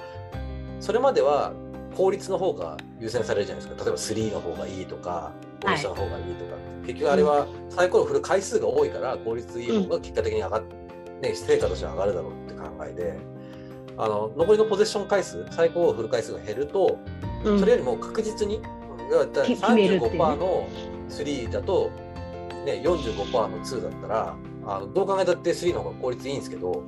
[0.80, 1.52] それまでは
[1.96, 3.84] 効率の方が優先されるじゃないですか。
[3.84, 6.56] 例えば3の方がいいとか、ポゼッションの方がいいとか。
[6.86, 10.62] 結局あれはサイコロ振る回数が多いから効率いい方が結果的に上がっ
[11.20, 13.18] ね、成果として上がるだろうって考えで、
[13.98, 16.98] あの残りのポゼッション回数、サイコロを振る回数が減ると、
[17.44, 17.58] うん。
[17.58, 18.60] それよりも確実に、
[19.10, 20.18] 要はだき決めるっていうね。
[20.18, 20.68] 35%の
[21.08, 21.90] 3だと、
[22.64, 26.84] ね、45%の2だったら、あのどう考えたって3の方が効率いいんですけど、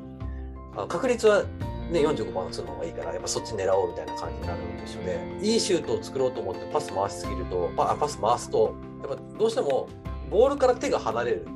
[0.77, 1.42] あの確率は、
[1.90, 9.88] ね、45%の2の方がいいから、やっぱそっち狙おうみたいな感じになるのと一緒で、いいシュートを作ろうと思ってパス回しすぎると、パあパス回すと、やっぱどうしても
[10.31, 11.46] ボールから手が離れる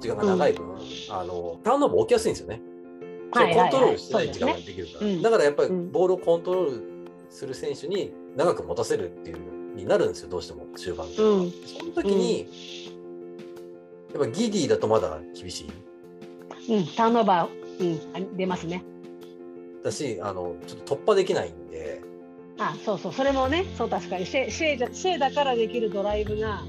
[0.00, 0.64] 時間が長い分、
[1.10, 2.60] あのターンオーバー起きやすいんですよね。
[3.40, 5.22] コントロールしてない時間ができるから、ねうん。
[5.22, 5.92] だからやっぱりうん。
[5.92, 6.82] ボールをコントロール
[7.30, 9.38] する選手に長く持たせるっていう
[9.74, 11.16] になるんですよどうしても終盤って。
[11.16, 11.50] いうのはうん。
[11.50, 12.48] その時に、
[14.14, 15.64] やっぱギディだとまだ厳し
[16.68, 16.76] い。
[16.76, 18.84] うん、ターンオーバー、うん、あ出ますね。
[19.82, 22.00] だしあのちょっと突破できないんで、
[22.58, 24.24] あ、そうそう、それもね、そう確かに。
[24.24, 26.62] シェシェイじゃシェイだからできるドライブが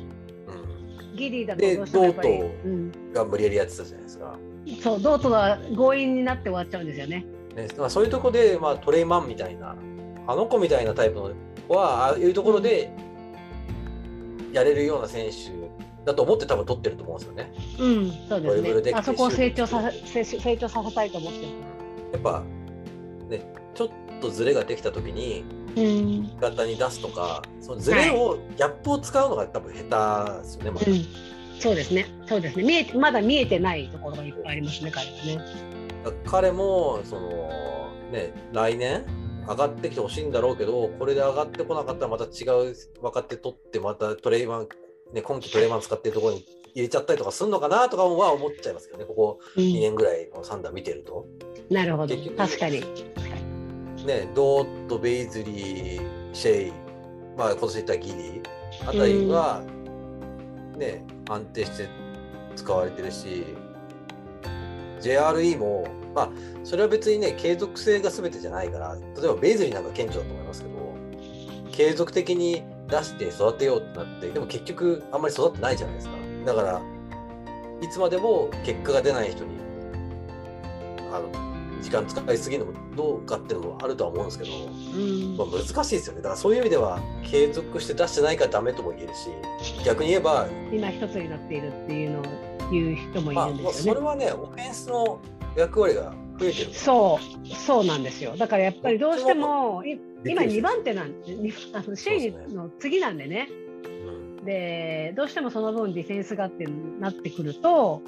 [1.13, 4.37] うギリだとでどうしてもやっぱり、うん、ん、が無理やりやってたじゃないですか。
[4.81, 7.25] そう、ドートは強引になって終わっちゃうんですよね。
[7.55, 9.75] ねまあ、そういうところで、まあ、トレイマンみたいな
[10.27, 11.31] あの子みたいなタイプの
[11.67, 12.91] 子はああいうところで
[14.51, 15.51] やれるような選手
[16.05, 17.53] だと思って多分取ってると思うんですよね。
[17.79, 18.91] うん、そうでですね。
[18.93, 21.45] あそこを成長させ成成長させたいと思ってる。
[22.13, 22.43] やっぱ
[23.29, 23.89] ねちょっ
[24.21, 25.43] とズレができた時に
[25.75, 31.05] うん、味方に出すとかそのズレを、ギャップを使うのが多分下手ですよね、まだうん、
[31.59, 32.07] そうですね。
[32.27, 32.63] そうですね。
[32.63, 35.75] 見えてまだ見えてないところがいっぱいありますね、彼はね。
[36.25, 37.29] 彼もその
[38.11, 39.05] ね来年
[39.47, 44.67] 上がってきてほしいんだろうけどこれで上がってこなかったらまた違う若手取ってまたトレイマン、
[45.13, 51.25] ね、今季トレイマン使ってるところに入れちゃったりとかするのかなとかは思っちゃいますけどねここう2ん、年ぐらいのサンダー見てると。
[51.69, 52.81] なるほど確かに。
[54.05, 56.73] ね、ドーッとベイズリー、シェイ、
[57.35, 58.41] まあ、今年言ったギリ
[58.85, 59.63] あたりは、
[60.75, 61.89] ね、安定して
[62.55, 63.45] 使われてるし、
[65.01, 66.29] JRE も、まあ、
[66.63, 70.75] それは別にね、継続性が全てじゃないから、例えばベイズリーなんか顕著だと思いますけど、
[71.71, 76.15] 継続的に出して育てようってなって、でも結局あんまり育ってないじゃないですか。
[76.45, 76.81] だから、
[77.81, 79.51] いつまでも結果が出ない人に、
[81.11, 81.54] あの、
[81.85, 84.69] 時間使いすぎるのもどうかっていうのもあるとは思うんですけど、う
[84.99, 86.21] んまあ、難しいですよね。
[86.21, 89.29] だからそういう意味では継続して出してないからダメとも言えるし、
[89.85, 92.23] 逆に言えば、今一つになっているっていうのを
[92.71, 93.99] 言う人もいまあ、るんですよね。
[93.99, 95.19] それはね、オフェンスの
[95.55, 96.73] 役割が増えてる。
[96.73, 98.35] そう、そうなんですよ。
[98.35, 101.11] だからやっぱりどうしても、い今2びっくりした番手なんあ
[101.87, 103.47] のシェイの次なんでね。
[104.07, 106.65] うんで、どうしてもその分ディフェンスがって
[106.99, 108.01] なってくると、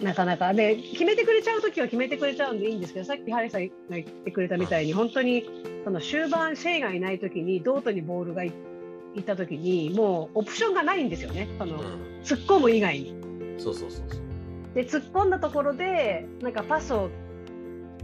[0.00, 5.44] なかなかで決めてくれちゃう時は決めてくれちゃうんでいいんですけどさっきハリーさんが言ってくれたみたいに本当に
[5.84, 8.52] その終盤シェイがいない時にドートにボールがい
[9.16, 13.14] いった時にもうオプションがないんですよねそのうん突っ込む以外に。
[13.58, 14.20] そうそうそうそう。
[14.74, 17.10] で突っ込んだところでなんかパスを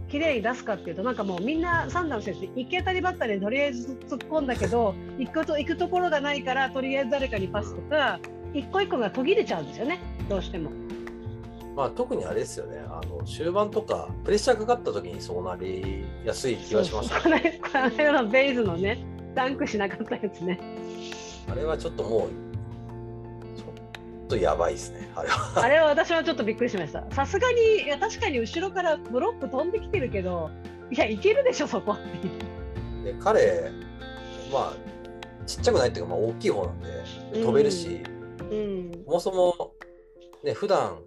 [0.09, 8.19] きれいに出すかっていうとなんかもうみんなサンダーの選手行き当たりばったりでとりあえず突っ込んだけど行くと行くところがないからとりあえず誰かにパスとか
[8.53, 10.84] 一個一個が途切れちゃうんですよねどうしても。
[11.75, 17.21] まあ特にあれですよね、あの終盤とかプレッシャーかかった時にそうなりやすい気がしました。
[17.21, 19.03] このこの間のベイズのね
[19.35, 20.57] ダンクしなかったやつね。
[21.51, 22.29] あれはちょっともう、
[23.57, 23.65] ちょ
[24.25, 25.63] っとやばいですね、あれは。
[25.63, 27.05] あれは私はちょっとびっくりしました。
[27.11, 30.49] さすがにいや確かに後ろからブロック飛んできてるけど
[30.89, 31.97] いやいけるでしょそこ。
[33.03, 33.69] で彼、
[34.51, 34.73] まあ、
[35.45, 36.87] ちっちゃくないっていうか、まあ、大きい方なんで、
[37.33, 38.01] で飛べるし、
[38.39, 39.71] うんそもそも、
[40.43, 40.99] ね、普段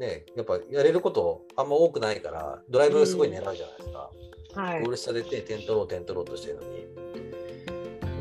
[0.00, 4.10] ね、やっぱやれることあんま多くないから、ドライブすごい狙うじゃないですか。
[4.54, 6.86] はいゴール下で手点取ろう、点取ろうとしてるのに、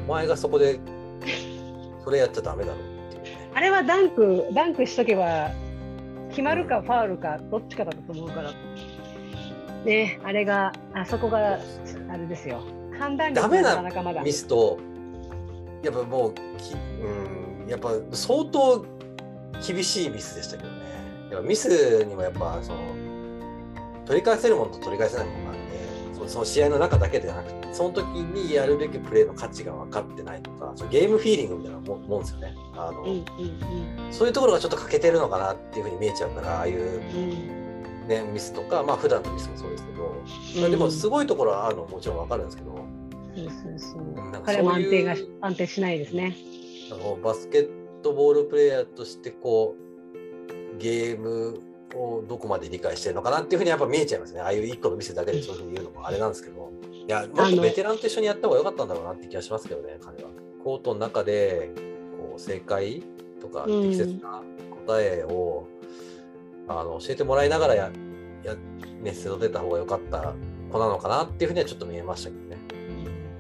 [0.06, 0.80] お前がそこで、
[2.04, 3.52] それやっちゃダメだろうっていうね。
[3.56, 5.50] あれはダンク、ダンクしとけば、
[6.30, 8.54] 決まるかファウルか、どっちかだと思うから。
[9.86, 11.60] ね、あれが、あそこが、
[12.12, 12.62] あれですよ。
[13.00, 14.22] 判断力ダメななかなかまだ。
[14.22, 14.78] ミスと、
[15.82, 18.86] やっぱもうき、うん、やっぱ相当
[19.66, 20.79] 厳しいミスでしたけどね。
[21.32, 22.80] やっぱミスにもやっぱその
[24.06, 32.56] 取り返せるものと取り返せないものがあってそのその試合の中だけではなくてその時にやるべきプレーの価値が分かってないとかゲームフィーリングみたいなもんもんですよね。
[32.76, 33.24] あの、うんうん
[34.12, 37.32] そういうところがちょっと欠けてるのかなっていうふうに見えちゃうからああいう、うん。
[37.32, 37.60] うん
[38.08, 42.76] ね、ミスとかまあ普段のミスもそうですけど、でもすごいところはあるのももちろん分かるんですけど
[43.36, 44.16] そうそうそう。
[44.16, 46.36] なんか彼も安定が安定しないですね。
[46.92, 47.70] あのバスケッ
[48.02, 49.89] トボールプレーヤーとしてこう
[50.78, 51.60] ゲーム
[51.96, 54.42] をどこまで理解してるのかなっていうふうにやっぱ見えちゃいますね。
[54.42, 56.72] ああいう一個の店だけでそういうふうに言うのもあれなんですけど。
[56.92, 60.30] いや、もっとベテランと一緒にやった方が良かったんだろうなって気がしますけどね、彼は。
[60.64, 61.72] コートの中で
[62.18, 63.02] こう正解
[63.42, 64.44] とかうん適切な
[64.86, 65.66] 答えを、
[66.68, 67.92] あの教えてもらいながらや、
[68.44, 68.56] や
[69.02, 70.36] ね、捨て出た方が良かった
[70.72, 72.58] 子なのかなっていうふうにはちょっと見えましたけどね。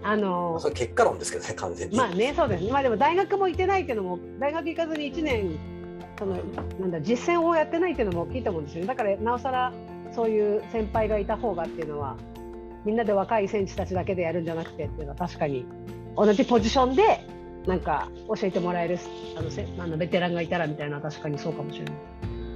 [0.01, 1.97] あのそれ結果論ですけどね、完全に。
[1.97, 2.71] まあね、そうですね。
[2.71, 5.59] まあでも大学も行ってないっていうのも、大学行かずに1年、
[6.17, 6.37] その
[6.79, 8.87] なんだ実践をやってないっていうのも大きいと思うんですよね。
[8.87, 9.73] だからなおさら
[10.13, 12.17] そういう先輩がいた方がっていうのは、
[12.85, 15.65] みんなで若い選手たちだけでやるんじゃなくてっていうのは確かに
[16.15, 17.25] 同じポジションで
[17.67, 18.97] なんか教えてもらえる
[19.37, 21.93] あのせあのベテランがいたらみたいな確かにそうかもしれない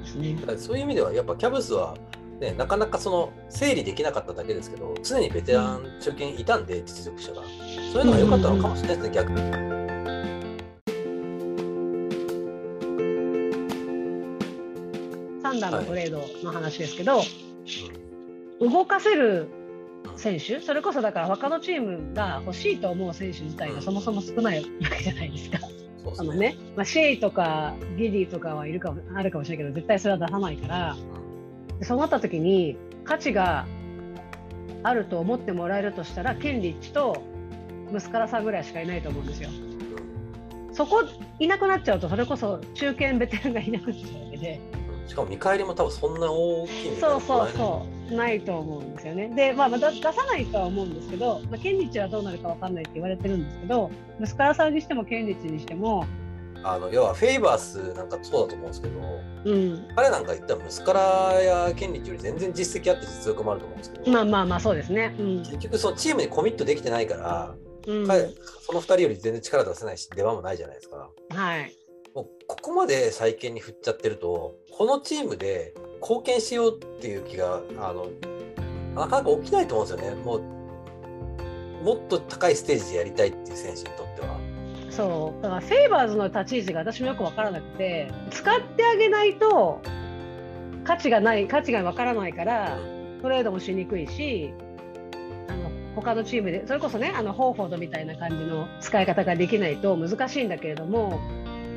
[0.03, 0.57] ですね。
[0.57, 1.95] そういう意味ではやっぱキャブスは、
[2.39, 7.41] ね、なかなかその整理できなかっただけですけど常にベテラン中堅いたんで実力者が
[7.91, 9.72] そういうのが良かったのかもしれないですね、逆に。
[15.63, 17.21] ダーのトレードの話ですけど、
[18.59, 19.47] 動かせる
[20.17, 25.59] 選手、それこそだから他のチームが欲しいと思う選手自体がそもそも少ないわけじゃないですか。
[26.19, 30.97] あのね、まあ、シェイとかギディとかはいるかもあるかもしれないけど絶対それは出さないから
[31.79, 33.65] でそうなった時に価値が
[34.83, 37.23] あると思ってもらえるとしたらケンリッチと
[37.89, 39.49] ムスカラさんぐらいしかいないと思うんですよ。
[40.73, 41.03] そこ
[41.39, 44.59] いなくなっちゃうとそれこそ中堅ベテランがいなくなっちゃうわけで。
[45.07, 49.29] しかも見返りも多分そんな大きいそうそうそう、ないと思うんですよね。
[49.29, 56.05] で、まあ、ま出さないとは思うんですけど、まあ、ケンリッチはどうなるかわかんないって言われてるんですけど、息子さんにしてもケンリッチにしても、
[56.63, 58.93] あの要はフェイバースなんかそうだと思うんですけど
[59.45, 61.01] うん、彼なんか言ったら息子ら
[61.33, 65.13] やケンリッチより全然実績あって実力もあると思うんですけど、まあまあまあそうですね。
[65.19, 68.29] うん結局そのチームにコミットできてないから、うん、彼
[68.61, 71.09] その2人より全然力出せないし出番もないじゃないですか。
[71.29, 71.75] はい。
[72.15, 78.07] もうここまで再建に振っちゃってるとこのチームで貢献しようっていう気があの
[78.95, 80.21] なかなか起きないと思うんですよね。
[80.23, 80.41] もう
[81.83, 84.39] もっと高いステージでやりたいっていう選手にとっては。
[84.89, 85.41] そう。
[85.41, 89.81] だからフェイバーズの立ち位置が私もよくわからなくて、使ってあげないと
[90.85, 92.77] 価値がない、価値がわからないから、
[93.21, 94.53] トレードもしにくいし、
[95.49, 101.19] あの他のチームで、それこそね、あのホーフォードみたいな感じの使い方ができないと難しいんだけれども、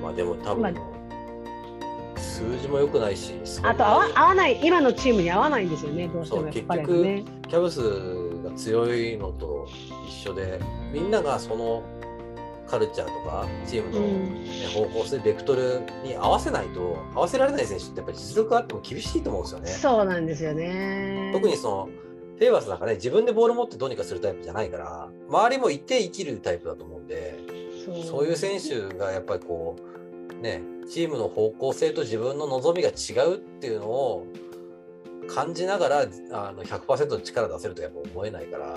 [0.07, 0.73] まあでも多分、ま
[2.17, 7.25] 数字も良くないしあと合わ合わない、今のチームに合わないんですよね、どうしてもそうやっぱり結局ね。
[7.49, 7.81] キャブス
[8.45, 9.67] が強いのと
[10.07, 10.61] 一緒で
[10.93, 11.83] みんながその
[12.69, 19.69] カルチャーとかチームの、うんね方向性ベクトルに合わせないと合わせられない選手ってやっぱり実力があっても厳しいと思うんですよね。
[19.71, 21.31] そうなんですよね。
[21.33, 21.89] 特にその
[22.37, 27.39] フェイバースなんかね自分でボール持ってどうにかするタイプじゃないから周りも一定生きるタイプだと思うんで
[28.05, 30.61] そういう選手がやっぱりこうね、
[30.91, 34.27] チームの方向性と自分の望みが違うっていうのを
[35.29, 36.01] 感じながら
[36.33, 38.77] あの100%の力出せるとやっぱ思えないから。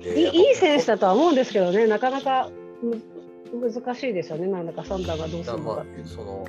[0.00, 2.50] でいい選手だとは思うんですけどね、なかなか
[2.82, 6.46] む難しいですよね、なんだかサンダーがどうするのかっていうその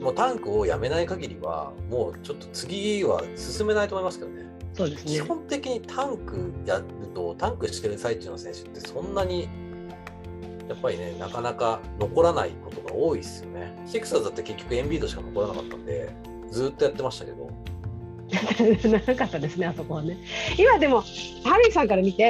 [0.00, 4.46] もうタンクをやめない限りはもうちょっと次は進めないと思いますけどね。
[4.74, 5.12] そうですね。
[5.12, 6.84] 基本的にタンクやる
[7.14, 9.48] とタンクしてる最中の選手ってそんなに
[10.68, 13.74] やっぱりねなかなか残らないことが多いですよね。
[13.86, 16.10] シクサーズだって結局エンビードしか残らなかったんで
[16.50, 17.50] ずっとやってましたけど。
[18.90, 20.16] なかったですね、あそこはね。
[20.58, 21.00] 今でも、
[21.44, 22.24] ハリーさんから見て、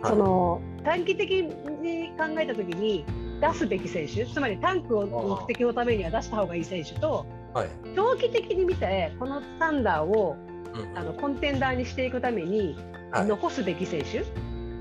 [0.00, 3.04] はいその短期的に考えたときに
[3.40, 7.68] 出すべき選手、つまりタンクを目的のためには出した方がいい選手と、はい。
[7.94, 10.34] 長期的に見て、このサンダーを
[10.74, 12.76] うんあのコンテンダーにしていくために、
[13.12, 14.20] はい残すべき選手、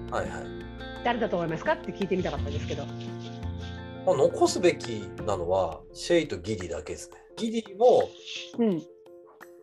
[0.10, 0.61] はいはい。
[1.04, 2.86] 誰だと思いますかって聞いてみたかったんですけど。
[4.06, 7.18] まあ、残すべきなのはシェイとギディだけですね。
[7.38, 8.10] ギディも
[8.58, 8.82] うん、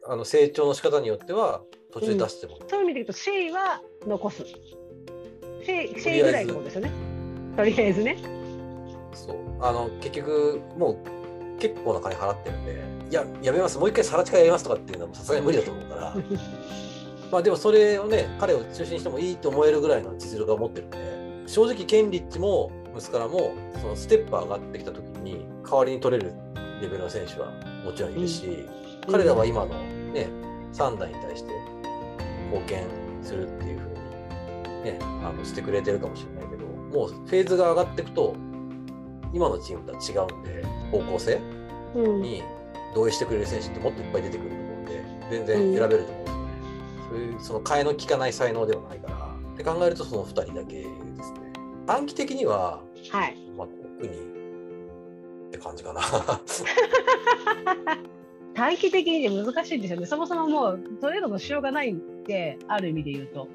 [0.07, 1.63] あの成長の仕方によっては
[1.93, 4.45] 途中で出しても、そういう意味で言うと、シェイは残す。
[4.45, 6.91] シェイシェイぐらいのことですよね。
[7.57, 8.39] とりあえずね。
[9.13, 16.17] そうあの結局もう結構な金払ってるんでいややめますもう一回さら地会やりますとかっていうのはさすがに無理だと思うから
[17.33, 21.18] まあでもそれをね彼を中心にしてもいいと思えるぐらいの実力を持ってるんで
[21.49, 26.35] 正直ケンリッチもムスカラもそのステップ上がってきた時に代わりに取れる
[26.83, 27.51] レベルの選手は
[27.85, 28.67] もちろんいるし、
[29.11, 29.69] 彼らは今の
[30.13, 30.29] ね
[30.75, 31.51] 3代に対して
[32.53, 32.85] 貢献
[33.23, 33.89] するっていうふう
[34.79, 38.37] に、ね、あのしてくれてるかもしれないけどもうフェーズが上がっていくと
[39.33, 41.41] 今のチームとは違うんで方向性
[41.95, 42.43] うんに
[42.95, 46.49] 同意してくれる選手ってもっといっぱい出てくると思うんで全然選べると思うんですよね。
[47.09, 51.08] そういうその替えの利かない才能ではないからって考えるとその2人だけ。
[51.89, 53.35] 短期的には、はい。
[53.57, 54.19] まあ、特に
[55.49, 56.03] って感じかな。
[58.53, 60.05] 短期的にね難しいんですよね。
[60.05, 63.49] そもそももうトレードのしようがないんで、ある意味で言うと。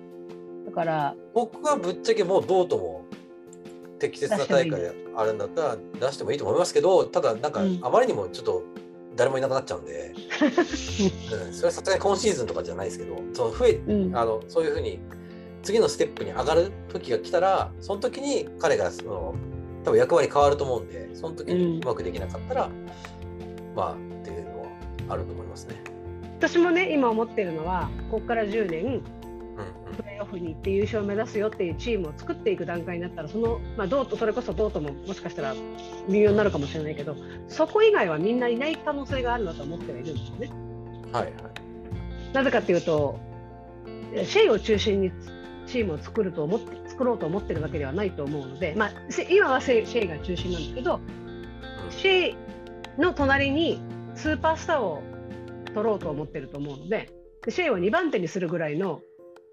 [0.65, 3.05] だから、僕はぶっちゃけもうどうとも
[3.99, 8.63] 適切な大会あるんだったら出してもいいと思いますけどただなんかうんあまりにもちょっと
[9.15, 10.13] 誰もいなくなっちゃうんで、
[11.45, 14.99] うん、それはさすがに今シーズンとかじゃないですけどその増えうん、あのそういうふうに
[15.63, 19.35] 次のステップに上がる時が来たらその時に彼がその
[19.83, 22.69] 多分役割変わると思うんでその時にうまくできなかったら、
[23.75, 24.67] まあっていうのは
[25.09, 25.81] あると思いますね。
[26.37, 29.03] 私もね、今思ってるのは、ここから10年、うん
[29.95, 35.53] プレーオフに行って優勝を目指すよっていうチームを作っていく段階になったら、その、まあ、どうとそれこそどうとももしかしたら
[36.09, 37.15] 微妙になるかもしれないけど、
[37.47, 40.49] そこ以外はみんないない可能性があるなと思ってはいるんですよね。
[41.05, 41.33] うん、はいはい。
[42.33, 43.19] なぜかというと、
[44.25, 45.11] シェイを中心に
[45.67, 50.99] チームを作ると思って作ろうと思ってるわけではないと思うので、まあ、せ今はシェイシェイが中心なんですけど、
[51.89, 52.37] シェイ
[52.97, 53.81] の隣に
[54.15, 55.01] スーパースターを
[55.73, 57.09] 取ろうと思ってると思うので、
[57.45, 59.01] でシェイを2番手にするぐらいの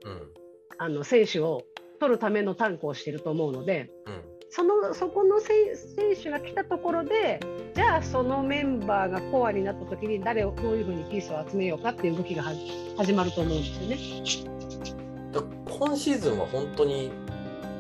[0.05, 0.41] うん。
[0.79, 1.63] あの選手を
[1.99, 4.23] 取るためのタンクをしていると思うので、うん。
[4.49, 7.41] そのそこの選選手が来たところで、
[7.75, 12.53] じゃあそのメンバーがコアになった時に誰をどういうふうにピースを集めようかっていう動きがは
[12.97, 15.00] 始まると思うんですよね。
[15.33, 17.13] だ今シーズンは本当に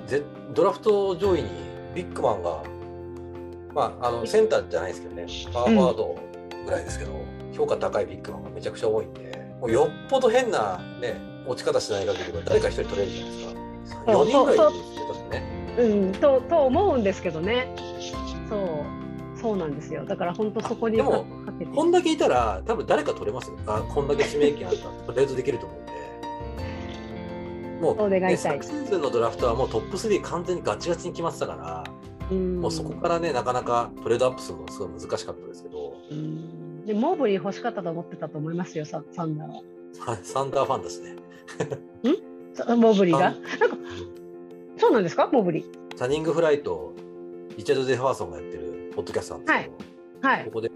[0.06, 0.22] ぜ
[0.54, 1.48] ドラフト上位に
[1.94, 2.62] ビッグマンが、
[3.74, 6.18] まあ、あのセンターじゃないですけどねパワーフォワード
[6.64, 7.12] ぐらいですけど、
[7.56, 13.38] 評価高いビッグマンがめちゃくちゃ多いんでもうよっぽど変な、ね、持ち方しない限りは誰か一人取れるじゃないで
[13.86, 14.78] すかそう4人ぐらいで
[15.14, 15.60] すね。
[15.78, 17.74] うん、とと思うんですけどね。
[18.48, 20.04] そうそうなんですよ。
[20.04, 21.24] だから本当そこにでも。
[21.74, 25.89] こんだけいたら多分誰か取れますよあこんだけ指名権あったらとりあえずできると思う。
[27.80, 31.84] もう、ね、昨シーズンのドラフトはもうトップ3完全にガチガチに決まってたから、
[32.30, 32.60] うん。
[32.60, 36.84] もうそこからねなかなかトレードアップするのすごい難しかったですけど、うん。
[36.84, 39.54] でモーブリー欲しかったと思ってたと思いますよ、ササンダーは。
[39.98, 41.16] はいサンダーファンですね。
[42.54, 43.28] さモーブリーが？
[43.28, 43.76] あなんか
[44.76, 45.96] そうなんですか、モーブリー。
[45.96, 46.94] タニングフライと
[47.56, 49.68] リチャード・デ・ファーソンがやってるポッドキャストなんですけ
[50.22, 50.44] ど、はい。
[50.46, 50.50] こ。
[50.52, 50.70] こで、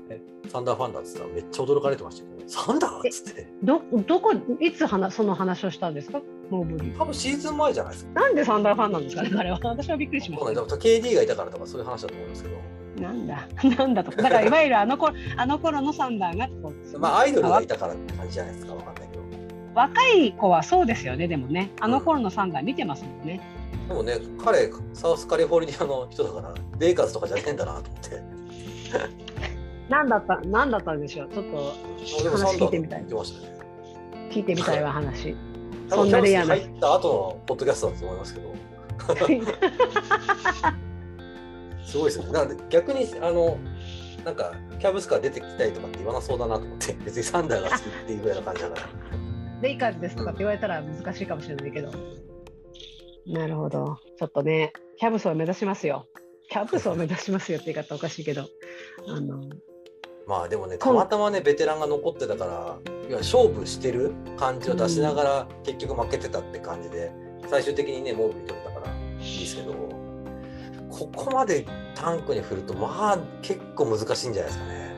[0.49, 6.99] サンダーファンだっつったらめっちゃ驚かれてましたけど、ね、サンダーっつって、どどこいつ話その話をしたんですか、モーブリー。
[6.99, 8.21] 多分シーズン前じゃないですか。
[8.21, 9.59] なんでサンダーファンなんですかね、彼は。
[9.63, 12.57] 私はびっくりしましそうね、多分 KD がいたからとかそういう話だと思うんですけど、
[12.97, 13.03] た。
[13.03, 14.11] なんだ、 なんだと。
[14.11, 19.23] だからいわゆるあの頃あの頃のサンダーがこうまあアイドルがいたからって感じじゃないですか、わかんないけど。
[19.75, 21.71] 若い子はそうですよね、でもね。
[21.81, 23.41] あの頃のサンダー見てますもんね。
[23.89, 28.23] でもね、彼、サウスカリフォルニアの人だから、レイカーズとかじゃねえんだなと思って。
[29.89, 31.29] なんだった、なんだったんでしょう。
[31.29, 33.05] ちょっと話聞いてみたい。
[34.31, 35.37] 聞いてみたいわ、話。
[35.89, 38.55] 多分キャンプに入った後のポッドキャストだと思いますけど、
[41.85, 42.33] すごいですね。
[42.33, 43.59] なので逆にあの
[44.25, 48.83] なんかキャブスから出てきたいとかって言わなそうだなと思って別にサンダーが好きっていうぐらいの感じだから
[49.61, 51.91] レイカーズですとかって言われたら難しいかもしれないけど。
[53.27, 53.99] なるほど。
[54.19, 56.07] ちょっとね、キャブスを目指しますよ。
[56.51, 58.47] キャブスを目指しますよって言い方おかしいけど。
[59.09, 59.41] あの
[60.27, 67.13] まあでもねたまたまねベテランが残ってたからいや勝負してる感じを出しながら結局負けてたって感じで
[67.49, 69.73] 最終的にねモービー取れたからいいですけど
[70.91, 74.95] ここまでタンクに振るとまあ結構難しいんじゃないですかね。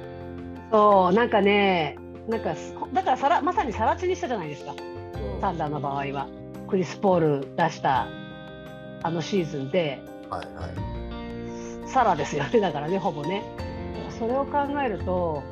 [0.70, 1.97] そう、なんかね、
[2.29, 4.72] なんかすだからさらまさにさら地にしたじゃないですか。
[4.72, 6.29] うんサンダーの場合は。
[6.68, 8.09] クリス・ポール出した
[9.03, 13.43] あのシーズンで、はいはいサラですよね、だからね、ほぼね。
[14.19, 15.43] それを考えると、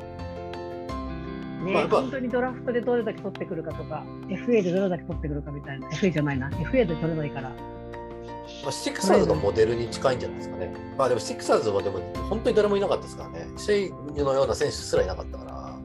[1.63, 10.73] ね、まあ本当にドラフトでどれだけ取ってくるかとか、FA でどれだけ取ってくるかみたいな、FA じゃないな、FA で取れないから、まあ、シクサーズのモデルに近いんじゃないですかね。
[10.97, 11.99] まあでもシクサーズはでも
[12.29, 13.47] 本当に誰もいなかったですからね。
[13.57, 15.79] シェイのような選手すらいなかったから。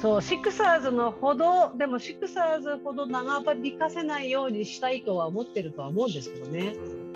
[0.00, 6.74] そう、シクサーズのほど、でもシクサーズほど長引かせないようにしたいとは思ってるとは思うんですけどね。
[6.76, 7.06] うん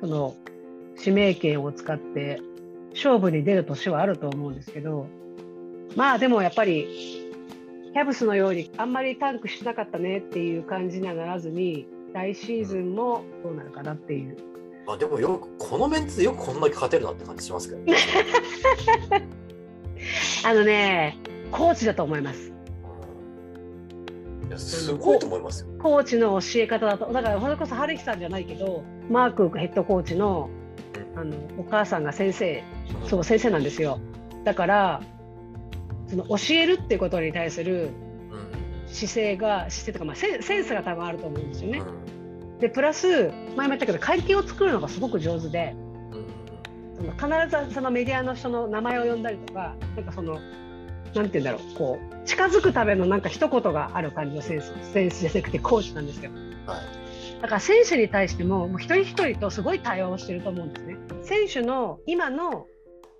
[0.00, 0.34] その
[0.98, 2.40] 指名権を使って
[2.90, 5.06] 勝負に出る年はあると思うんですけど
[5.96, 7.20] まあでもやっぱり
[7.92, 14.36] キャブスのようにあんまりタンクしなかったねっていう感じにはならずに来シーズンもどうなるかなっていう。
[14.86, 17.96] まあでもよくこのメンツでよくこんだけ勝てるなって感じしますけどね。
[20.44, 21.18] あのね
[21.50, 22.52] コーチだと思います。
[24.42, 25.68] うんいやすごいと思いますよ。
[25.80, 30.48] コーチの教え方だとだからそれこそ春樹さんじゃないけどマークヘッドコーチの
[31.16, 32.62] あのお母さんが先生
[33.06, 33.98] そう先生なんですよ。
[34.44, 35.02] だから
[36.08, 37.90] その教えるっていうことに対する
[38.30, 41.78] うん姿勢が姿勢とか、まあ、センセンスが多分あると思うんですよね。
[41.78, 42.10] うん
[42.60, 45.74] でプラス前も言ったけど会見を作るのがすごく上手で
[46.12, 50.34] うんその必ずそのメディアの人の名前を呼んだりとかなんかその
[51.14, 56.30] なんて言うんだろうこう近づくためのなんか一言がある感じのセンスセンスじゃなくてコーチなんですよ。
[56.66, 57.00] はい
[57.40, 60.96] だから選手に対してももう一人一人とすごい対話をしてると思うんですね。
[61.22, 62.66] 選手の今の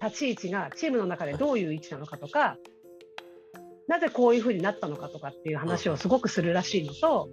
[0.02, 2.56] 立ち位置がチームの中でどういう位置なのかとか、
[3.86, 7.28] なぜこういうふうになったのかとかっていう話をすごくするらしいのと、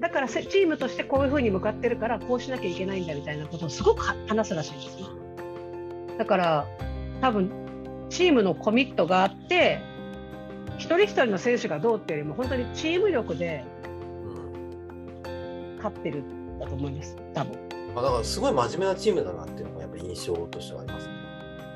[0.00, 5.04] だからせチームとしてこういうふうに向かってるからこうしなきゃいけないんだみたいなことをすごく話すらしいんですね。
[6.18, 6.66] だから
[7.20, 7.50] 多分
[8.10, 9.80] チームのコミットがあって
[10.76, 13.64] 一人一人の選手がどうっていうよりも本当にチーム力で
[15.24, 17.58] うん勝ってるんだと思います多分。
[17.96, 21.17] あ、だからすごい真面目なチームだなっていうのがやっぱり印象としてはありますね。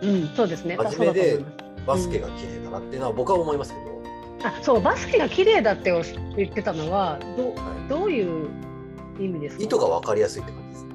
[0.03, 0.77] うん、そうですね。
[0.77, 1.45] 真面目で
[1.87, 4.03] バスケが綺麗だなっていうのは僕は思いますけど、
[4.49, 5.93] あ、そう、バスケが綺麗だって
[6.37, 8.49] 言ってたのは、どう、はどういう
[9.21, 9.63] 意味ですか？
[9.63, 10.91] い、意図が分かりやすいって感じですね。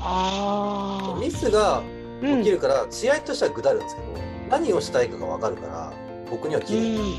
[0.00, 1.20] ああ。
[1.20, 1.82] ミスが
[2.22, 4.08] うん起きるから、試合としてはぐだるんですけど
[4.50, 5.92] 何をしたいかが分かるから
[6.30, 7.14] 僕には綺麗、うん。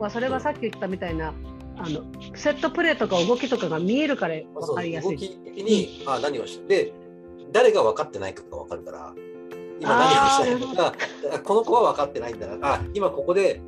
[0.00, 1.32] まあ、それはさっき言ったみたいな。
[1.78, 2.00] あの、
[2.34, 5.10] セットプレーとか動きとかが見えるから、まあそうわかりやすい。
[5.10, 6.92] 動き的に、あ何をしてで
[7.52, 9.14] 誰が分かってないかが分かるから
[9.80, 10.94] 今何をしたいのか
[11.32, 12.74] あこの子は分かってないんだな。
[12.74, 13.60] あ今ここで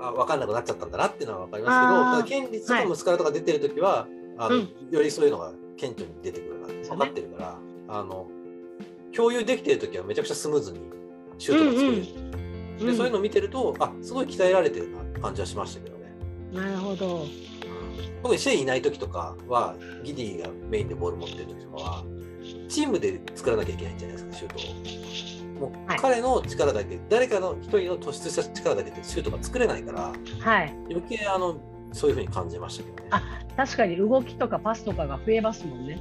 [0.00, 4.06] あ分かんなくなっちゃったんだなっていうのは分かりますけどただ権利とか息子とか出てる時は、
[4.38, 7.58] あのうんよりそういうのが顕著に出てくるなって分かってるから、
[7.88, 8.28] あの
[9.14, 10.80] 共有できてる時はめちゃくちゃスムーズに
[11.38, 12.02] シュートが作れる、
[12.80, 12.86] うん。
[12.86, 16.14] でそういうのを見てるとあすごい鍛えられてるなって感じはしましたけどね。
[16.52, 17.24] なるほど。
[18.22, 22.04] 特にシェイいない時とかはギディがメインでボール持ってる時とかは
[22.68, 25.45] チームで作らなきゃいけないんじゃないですかシュートを。
[25.58, 30.74] もうはい彼の力だけ、誰かの一人の突出した力だけでシュートが作れないからはい。
[30.90, 31.56] 余計あの
[31.92, 33.08] そういうふうに感じましたけどね。
[33.10, 33.22] あ
[33.56, 36.00] 確かに動きとかパスとかが増えますもんね。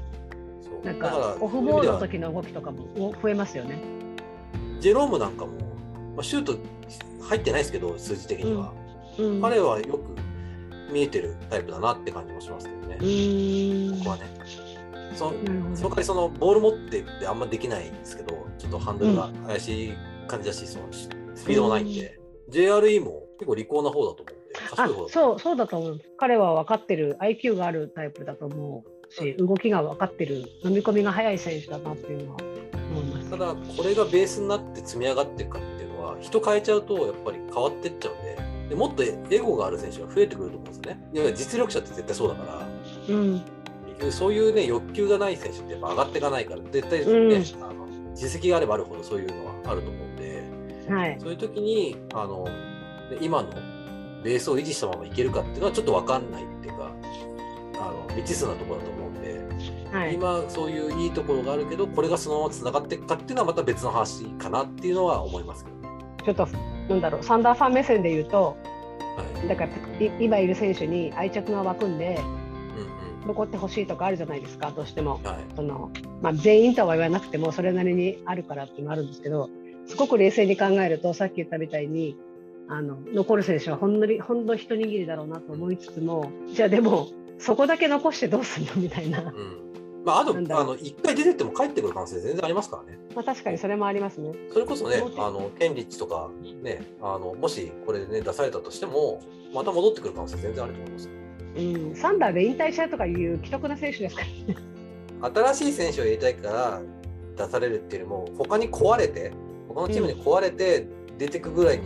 [0.61, 3.79] そうなんだかオフボールの時の動きとかも増えますよね。
[4.79, 5.53] ジェロームなんかも、
[6.15, 6.57] まあ、シュート
[7.23, 8.73] 入ってないですけど数字的には、
[9.17, 9.41] うん。
[9.41, 10.15] 彼はよく
[10.91, 12.95] 見えてるタイプだなって感じもしますけどね。
[13.97, 14.23] ここはね。
[15.15, 15.75] そなるほど。
[15.75, 19.93] その代わりそのボール持ってってあんまできないんですけど、ちょっとハンドルが怪しい
[20.27, 21.09] 感じだし、そのス
[21.45, 26.01] ピードもないんで、JRE も結構利口な方だと思うんで、賢あい方だとそうそうだと思う。
[26.17, 32.37] 彼は分かってる IQ があるタイプだと思うし動きが分かってる飲み込みが早い選手だなっていうのは
[32.91, 33.29] 思います。
[33.29, 41.09] ただ、これがベースになって積み上がっていくかっていうのは、人変えちゃうとやっぱり変わってっちゃうんで、でもっとエゴがある選手が増えてくると思うんですよね。
[41.13, 42.43] いや実力者って絶対そうだか
[43.09, 43.41] ら、うん
[43.97, 47.63] 結局そういうね、欲求がない選手ってやっぱ上がっていかないから、絶対ね、うん。
[47.63, 47.85] あの
[48.15, 50.43] 実績があればあるほどそういうのはあると思うんで、
[50.89, 51.17] はい。
[51.19, 52.45] そういう時にあの
[53.09, 53.49] で今の
[54.23, 56.91] ベースを維持したままいけるかっていうのはちょっと分かんないっていうか
[57.79, 65.89] ああの未知数なところだと思うんで、はい、今そういういいところがあるけどこれがそのままつながっていくかっていうのはまた別の話かなっていうのは思いますけどね。
[66.25, 66.47] ちょっと
[66.89, 68.57] なんだろうサンダーファン目線で言うと
[69.17, 69.47] はい。
[69.47, 69.69] だから
[69.99, 72.44] い今いる選手に愛着が湧くんでうん
[73.25, 74.71] 残ってほしいとかあるじゃないですか。
[74.71, 75.19] どうしても。
[75.23, 75.37] うんはい。
[75.55, 79.49] その、まあ、全員とは言わなくてもそれなりにあるからっていうのもあるんですけど
[79.85, 82.17] すごく冷静に考えるとさっき言ったみたいに
[82.67, 90.03] あの残る選手はほんのりほんの一握りだろうなと思いつつもじゃあでもそこだけ残してどうするのみたいな、うん。
[90.05, 92.99] まあ、あとあの1回出てっても帰ってくる可能性全然ありますからね。
[93.15, 94.31] まあ、確かにそれもありますね。
[94.51, 96.29] それこそねあのケンリッチとか、
[96.63, 99.21] ね、あのもしこれで、ね、出されたとしても、
[99.53, 101.24] また戻ってくる可能性全然あると思います。
[101.55, 104.21] うん、サンダーで引退したとかいう既得な選手ですか
[105.21, 105.29] ら。
[105.53, 106.81] 新しい選手を入れたいから
[107.37, 109.31] 出されるっていうよりも、他に壊れて、
[109.69, 110.87] 他のチームに壊れて
[111.17, 111.85] 出てくぐらいに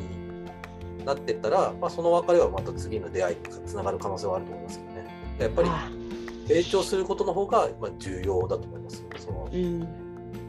[1.05, 4.99] なってったら、まあ、その別れはまた次の出会いにつながる可能性はあると思いますけどね。
[5.39, 5.89] やっぱりあ
[6.47, 9.05] 成長することの方がまあ重要だと思います。
[9.17, 9.87] そのうん、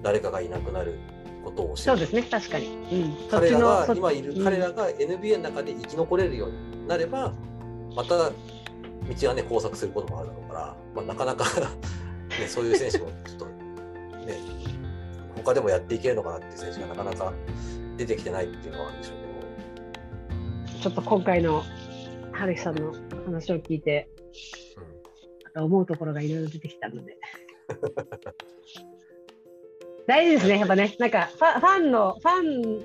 [0.02, 0.98] 誰かがいなくなる
[1.44, 2.66] ことをそうですね、確かに。
[2.66, 7.32] うん、彼らが今いる、うん彼らが NBA の中で生き残れるようになれば
[7.94, 8.30] また
[9.14, 11.44] 道はね交錯することもあるだろうから、まあ、なかなか、
[12.30, 14.38] ね、そういう選手もちょっとね
[15.36, 17.32] 他でもやっていけるのかなっていう選手がなかなか
[17.96, 19.30] 出てきてないっていうのはあるんでしょうけど。
[20.80, 21.62] ちょっと今回の
[22.32, 22.94] 春日さんの
[23.26, 24.08] 話を聞いて、
[25.44, 27.18] また思うところがいろいろ出てきたので。
[30.06, 32.82] 大事ですね、やっぱね、なんかファファンのファン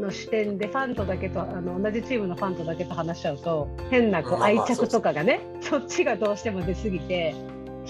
[0.00, 7.34] の視点でファンとだけとあの同じチームのファンとだけと話しちゃうと変なこう愛着とかがね、そっちがどうしても出すぎて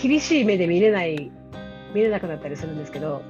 [0.01, 1.31] 厳しい目で見れない
[1.95, 3.23] 見れなくなったりするんですけど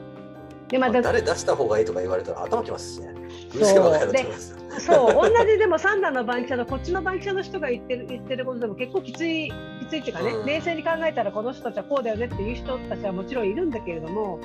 [0.68, 3.17] でまたまあ誰出した方がいいとか言われたら頭きますしね。
[3.54, 4.58] うるせえばかやると思いますよ。
[4.80, 14.38] そう、同じでもサンダーの番記者のこっちの番記者の人が言ってる言ってることでも結構きつい、きついっていうかね、うん冷静に考えたらこの人たちはこうだよねっていう人たちはもちろんいるんだけれども、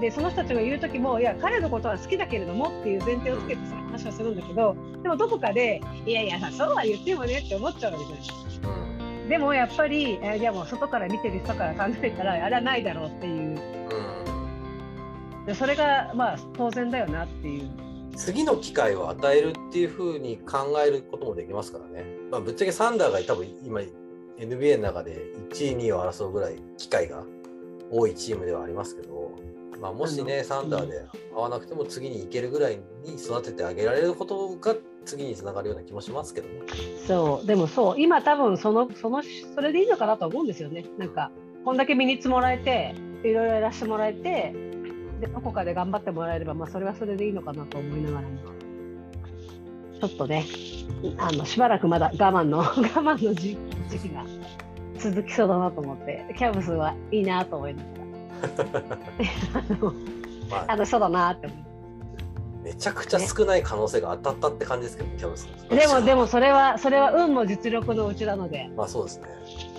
[0.00, 8.78] でその人たちが言う時も、いや、彼のことは好きだけれどもっていう前提をつけてさ話をするんだけど、でもどこかで、いやいや、そうは言ってもねって思っちゃうわけじゃない。
[8.78, 8.94] うん
[9.28, 13.58] でもやっぱり、えじゃあもう外から見てる人から考えたら、あれはないだろうっていう、う
[15.42, 17.93] んでそれがまあ当然だよなっていう。
[18.16, 22.04] 次の機会を与えるっていうふうに考えることもできますからね。
[22.30, 23.80] まあ、ぶっちゃけサンダーが多分今
[24.38, 27.24] NBA の中で1位、2位を争うぐらい機会が
[27.90, 29.32] 多いチームではありますけど、
[29.80, 36.60] まあ、もしね、サンダーで合わなくても次に行けるぐらいに育ててあげられることが次につながるような気もしますけどね。
[37.06, 39.22] そう、でもそう、今多分その、その、
[39.54, 40.84] それでいいのかなと思うんですよね。
[40.98, 41.30] なんか、
[41.64, 44.54] こんだけ身につもらえて、いろいろやらせてもらえて、
[45.20, 48.38] で、どこかで頑張ってもらえれば、まあ、それはそれでいいのかなと思いながらも。
[50.00, 50.44] ちょっとね、
[51.18, 53.56] あの、しばらくまだ我慢の、 我慢の時
[53.88, 54.24] 時期が
[54.98, 57.94] 続きそうだなと思って、キャブスはいいなと思いながら。
[59.70, 59.92] あの、
[60.50, 61.58] まあ、楽しそうだなって思う。
[62.64, 68.70] めちゃくちゃ少ない可能性が当たったって感じですけど、キャブスでも、でも、それは、それは運も実力のうちなので。
[68.74, 69.26] まあそうですね。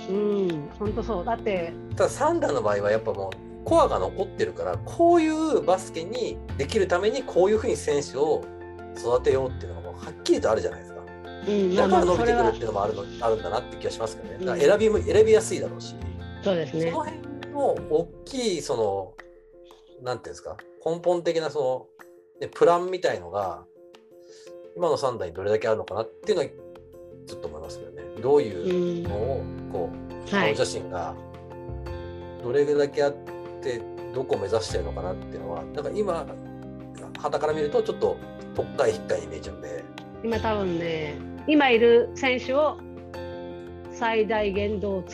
[0.10, 1.26] うん、本当そう。
[1.26, 8.46] だって、ただサンダーの場合はやっぱもうコアが残ってるからこういうバスケにできるためにこういうふうに選手を
[8.98, 11.02] 育てようっていうのがもうはっきりとあるじゃないですか。
[11.48, 14.36] うん、だから伸びてくるっていうのもあるのあるんだなって気がしますけどね。
[14.40, 15.96] うんだから選びも選びやすいだろうし、
[16.44, 17.04] そうですねその。
[17.04, 17.20] 辺
[17.52, 19.14] の大きいその
[20.04, 21.88] なんていうんですか根本的なそ
[22.40, 23.66] の、ね、プランみたいのが
[24.76, 26.50] 今のサンダーにどれだけあるのかなっていうのは
[27.28, 28.04] ちょっと思いますけどね。
[28.22, 29.90] どういううんのをこ
[30.32, 31.16] うはい顔写真が
[32.44, 33.35] どれだけあって
[34.14, 36.26] どこを目指してるのかなっていうのはなんか今
[37.20, 38.18] 傍から見るとちょっと
[38.56, 39.84] とっかえひっかえに見えちゃうんで、
[40.24, 41.16] 今多分ね、
[41.48, 42.78] 今いる選手を
[43.92, 45.06] 最大限どう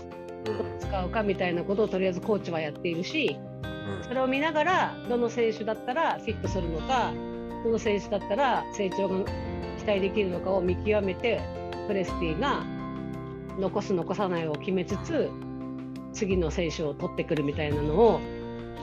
[0.80, 4.04] 使うかみたいなことをとりあえずコーチはやっているし、うん。
[4.04, 7.14] それを見ながらどの選手だったらフィットするのか、
[7.64, 9.26] どの選手だったら成長が
[9.80, 11.42] 期待できるのかを見極めて、
[11.88, 12.64] プレスティが
[13.60, 15.30] 残す残さないを決めつつ、
[16.14, 18.20] 次の選手を取ってくるみたいなのを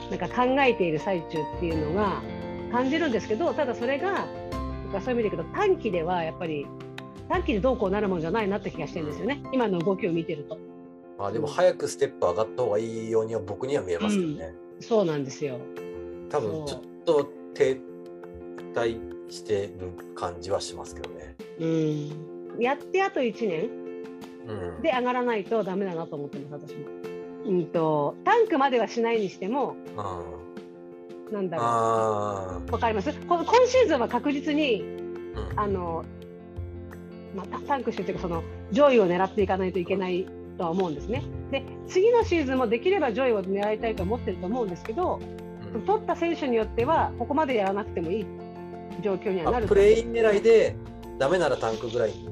[0.09, 2.21] なんか考えている最中っていうのが
[2.71, 4.27] 感じるんですけどただそれが
[4.91, 6.65] そういう意味でいくと短期ではやっぱり
[7.27, 9.43] 短期でどうこうなるもんじゃないなって気がしてるんですよね。
[9.53, 10.57] 今の動きを見てると。
[11.19, 15.59] まあでも早くステップ上がった方がいいようには僕には見えますけどね、そうなんですよ。
[16.29, 17.77] 多分ちょっと停
[18.73, 21.35] 滞してる感じはしますけどね。
[21.59, 22.59] うん。
[22.59, 23.89] やってあと1年
[24.49, 27.08] うん、で上がらないとダメだなと思ってます私も
[27.45, 29.75] うんとタンクまではしないにしても
[31.29, 33.13] うんなんだろあうわかります？
[33.27, 35.59] こ今シーズンは確実にーうん。
[35.59, 36.03] あの、
[37.35, 40.25] まあ、タタンクしてっていうかその上位を狙っていかないといけない
[40.57, 41.23] とは思うんですね。
[41.51, 45.19] で次のシーズンもできれば上位を狙いたいと思ってると思うんですけど、
[45.73, 45.81] うん。
[45.81, 48.25] 取った選手によってはここまでやらなくてもいい
[49.03, 50.75] 状況にはなあるとプレイン狙いで
[51.19, 52.27] ダメならタンクぐらいに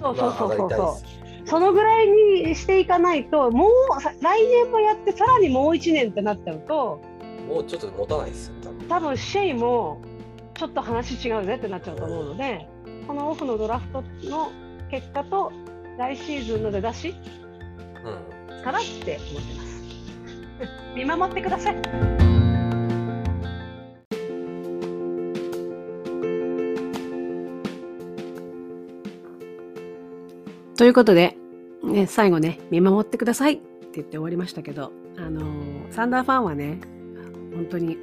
[0.00, 1.17] そうそうそうそう
[1.48, 3.68] そのぐらいにしていかないとも
[3.98, 7.00] うさ来年もやってさらにもう1年ってなっちゃうと
[7.48, 10.02] もうちょっと持たないですよ多分多分シェイも
[10.54, 12.68] ちょっと話違うぜってなっちゃうと思うので
[13.06, 14.50] このオフのドラフトの
[14.90, 15.52] 結果と
[15.96, 17.14] 来シーズンの出だし
[18.04, 19.68] うんかなって思ってます。
[20.94, 21.76] 見守ってください。
[30.76, 31.37] ということで、
[31.82, 33.62] ね、最後ね、見守ってくださいって
[33.94, 36.80] 言って終わりましたけど、あのーサンダーファンはね、
[37.54, 37.96] 本当に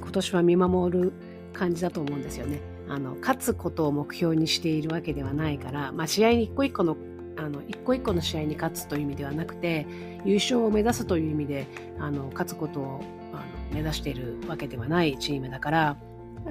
[0.00, 1.12] 今年は見守る
[1.52, 2.60] 感じだと思うんですよね。
[2.88, 6.96] あの勝つことを目標にしているわけではないから、まあ、試合に一個一個の
[7.38, 9.86] あの一個一個の試合に勝つという意味ではなくて
[10.24, 11.66] 優勝を目指すという意味で
[11.98, 13.00] あの勝つことを
[13.34, 13.42] あの
[13.74, 15.96] 目指しているわけではないチームだから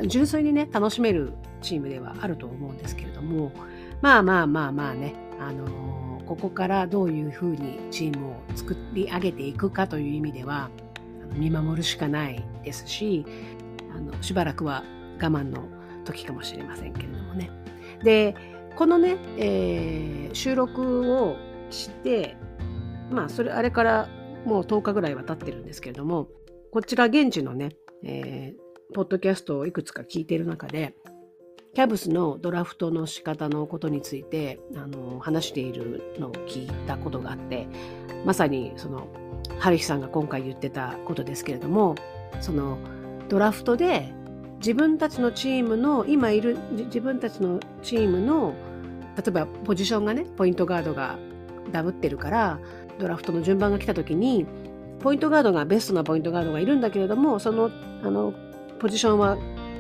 [0.06, 3.52] 純粋にね楽しめるチームではあると思うんですけれども
[4.02, 5.66] まあまあまあまあねあの
[6.26, 10.70] ここからどういうふうにチームを作り上げていくかという意味では
[11.34, 13.26] 見守るしかないですし
[13.96, 14.84] あのしばらくは
[15.22, 15.64] 我慢の
[16.04, 17.50] 時かもしれませんけれどもね。
[18.04, 18.36] で
[18.76, 21.38] このね、えー収録を
[21.70, 22.36] して
[23.10, 24.10] まあそれあれから
[24.46, 26.28] もう10日ぐらいは経ってるんですけれども
[26.74, 27.70] こちら現地のね、
[28.04, 30.96] えーポッドキャストをいくつか聞いている中で
[31.76, 37.68] キャブスのドラフトの仕方のことについてあの話しているのを聞いたことがあって
[38.24, 39.10] まさにその
[39.60, 41.96] 春日さんが今回言ってたことですけれども
[42.40, 42.78] その
[43.28, 44.14] ドラフトで
[44.60, 48.54] 自分たちのチームの今いる自分たちのチームの
[49.18, 51.18] 例えばポジションがねポイントガードが
[51.74, 52.60] ダブってるから
[53.00, 54.46] ドラフトの順番が来た時に
[55.02, 57.70] ポイントガードがベストなポイントガードがいるんだけれどもその
[58.02, 58.34] あの
[58.80, 59.38] ポジションは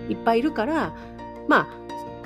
[0.09, 0.93] いっぱいいるから
[1.47, 1.84] まあ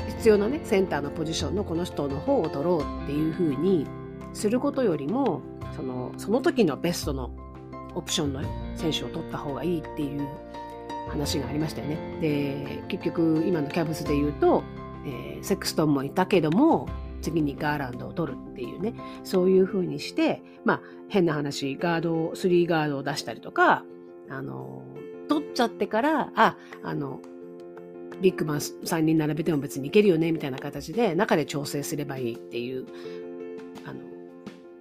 [0.10, 3.88] 必要なねセンターのポジションのこの人の方を取ろうっていうふうに
[4.34, 5.42] することよりも
[5.76, 7.32] そのその時のベストの
[7.96, 8.42] オプションの
[8.76, 10.28] 選手を取った方がいいっていう
[11.10, 11.98] 話がありましたよね。
[12.22, 14.64] で結局今のキャブスで言うと、
[15.06, 16.90] えーセクストンもいたけども
[17.22, 18.94] 次にガーランドを取るっていうね
[19.24, 23.84] そういう風にしてまあ変な話ガードを3ガードを出したりとか
[24.30, 24.84] あの
[25.28, 27.20] 取っちゃってからああの
[28.22, 32.86] ビッグマン3人並べても別にいけるよねみたいな形で中で調整すればいいっていう
[33.86, 34.00] あの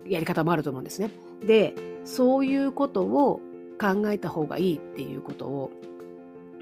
[0.07, 1.11] やり方もあると思うんですね。
[1.47, 1.75] で
[2.05, 3.41] そういうことを
[3.81, 5.71] 考えた方がいいっていうことを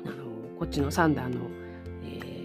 [0.05, 0.15] あの
[0.59, 1.41] こっちのサンダーの、
[2.05, 2.37] えー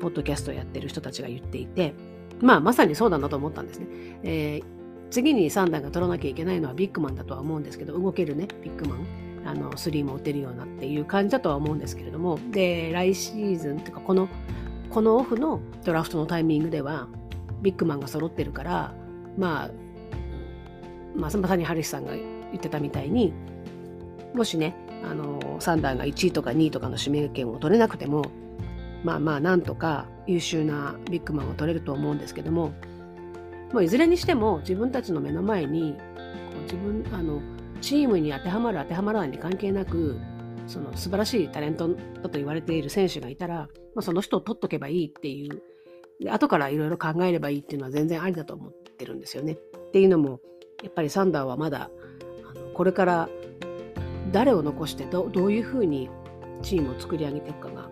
[0.00, 1.94] ポッドキャストをやってる人たちが言っていて、
[2.40, 3.86] まあ、まさにそうだなと思ったんですね。
[4.24, 4.82] えー
[5.12, 9.21] 次にサンダーが取らなきゃいけないのはビッグマンだとは思うんですけど、動けるね、ビッグマン。
[9.44, 14.28] あの、スリーも打てるようなっていう感じだとは思うんですけれども、で、来シーズンっていうか、この、
[14.90, 17.08] このオフのドラフトのタイミングでは、
[17.62, 18.94] ビッグマンが揃ってるから、
[19.36, 19.70] まあ、
[21.16, 22.22] まあ、まさにハリスさんが言
[22.56, 23.32] ってたみたいに、
[24.34, 24.74] もしね、
[25.04, 28.24] あの、サンダーが1位とか2位とかの指名権を取れなくても、
[29.04, 32.72] まあまあ、なんとか優秀なビッグマンを取れると思うんですけども、
[33.72, 36.02] もういずれにしても自分たちの目の前に、こ
[36.58, 37.40] う自分、あの、
[37.82, 40.16] チームに当てはまる当てはまらないに関係なく、
[40.66, 45.62] その素晴らしいタレントだと言われている選手がいたら、まあ、その人を取っとけばいいっていう、
[46.20, 49.52] で後からいろいろ考えればいいっていうのは全然ありだと思ってるんですよね。
[49.52, 50.40] っていうのも、
[50.82, 51.90] やっぱりサンダーはまだ、
[52.48, 53.28] あのこれから
[54.30, 56.08] 誰を残してどどういうふうに
[56.62, 57.90] チームを作り上げていくかが、あの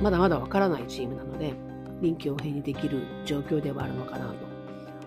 [0.00, 1.52] まだまだわからないチームなので、
[2.00, 4.34] 臨機応変にできる状況ではあるのかなと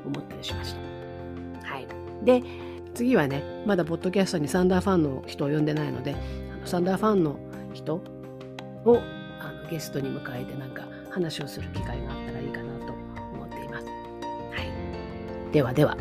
[0.06, 1.68] 思ったりしました。
[1.68, 1.88] はい。
[2.24, 2.44] で、
[2.98, 7.38] 次はね、まだポッドキャストにサンダーファンの人を呼んでないので、のサンダーファンの
[7.72, 8.02] 人
[8.86, 9.00] を
[9.40, 12.94] あのゲストに迎えてなんか話をする機会があったらいいかなと
[13.34, 13.86] 思っています。
[13.86, 13.92] は
[14.64, 15.54] い。
[15.54, 15.96] ではでは。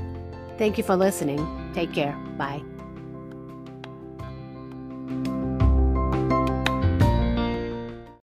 [0.56, 1.44] Thank you for listening.
[1.74, 2.14] Take care.
[2.38, 2.75] Bye.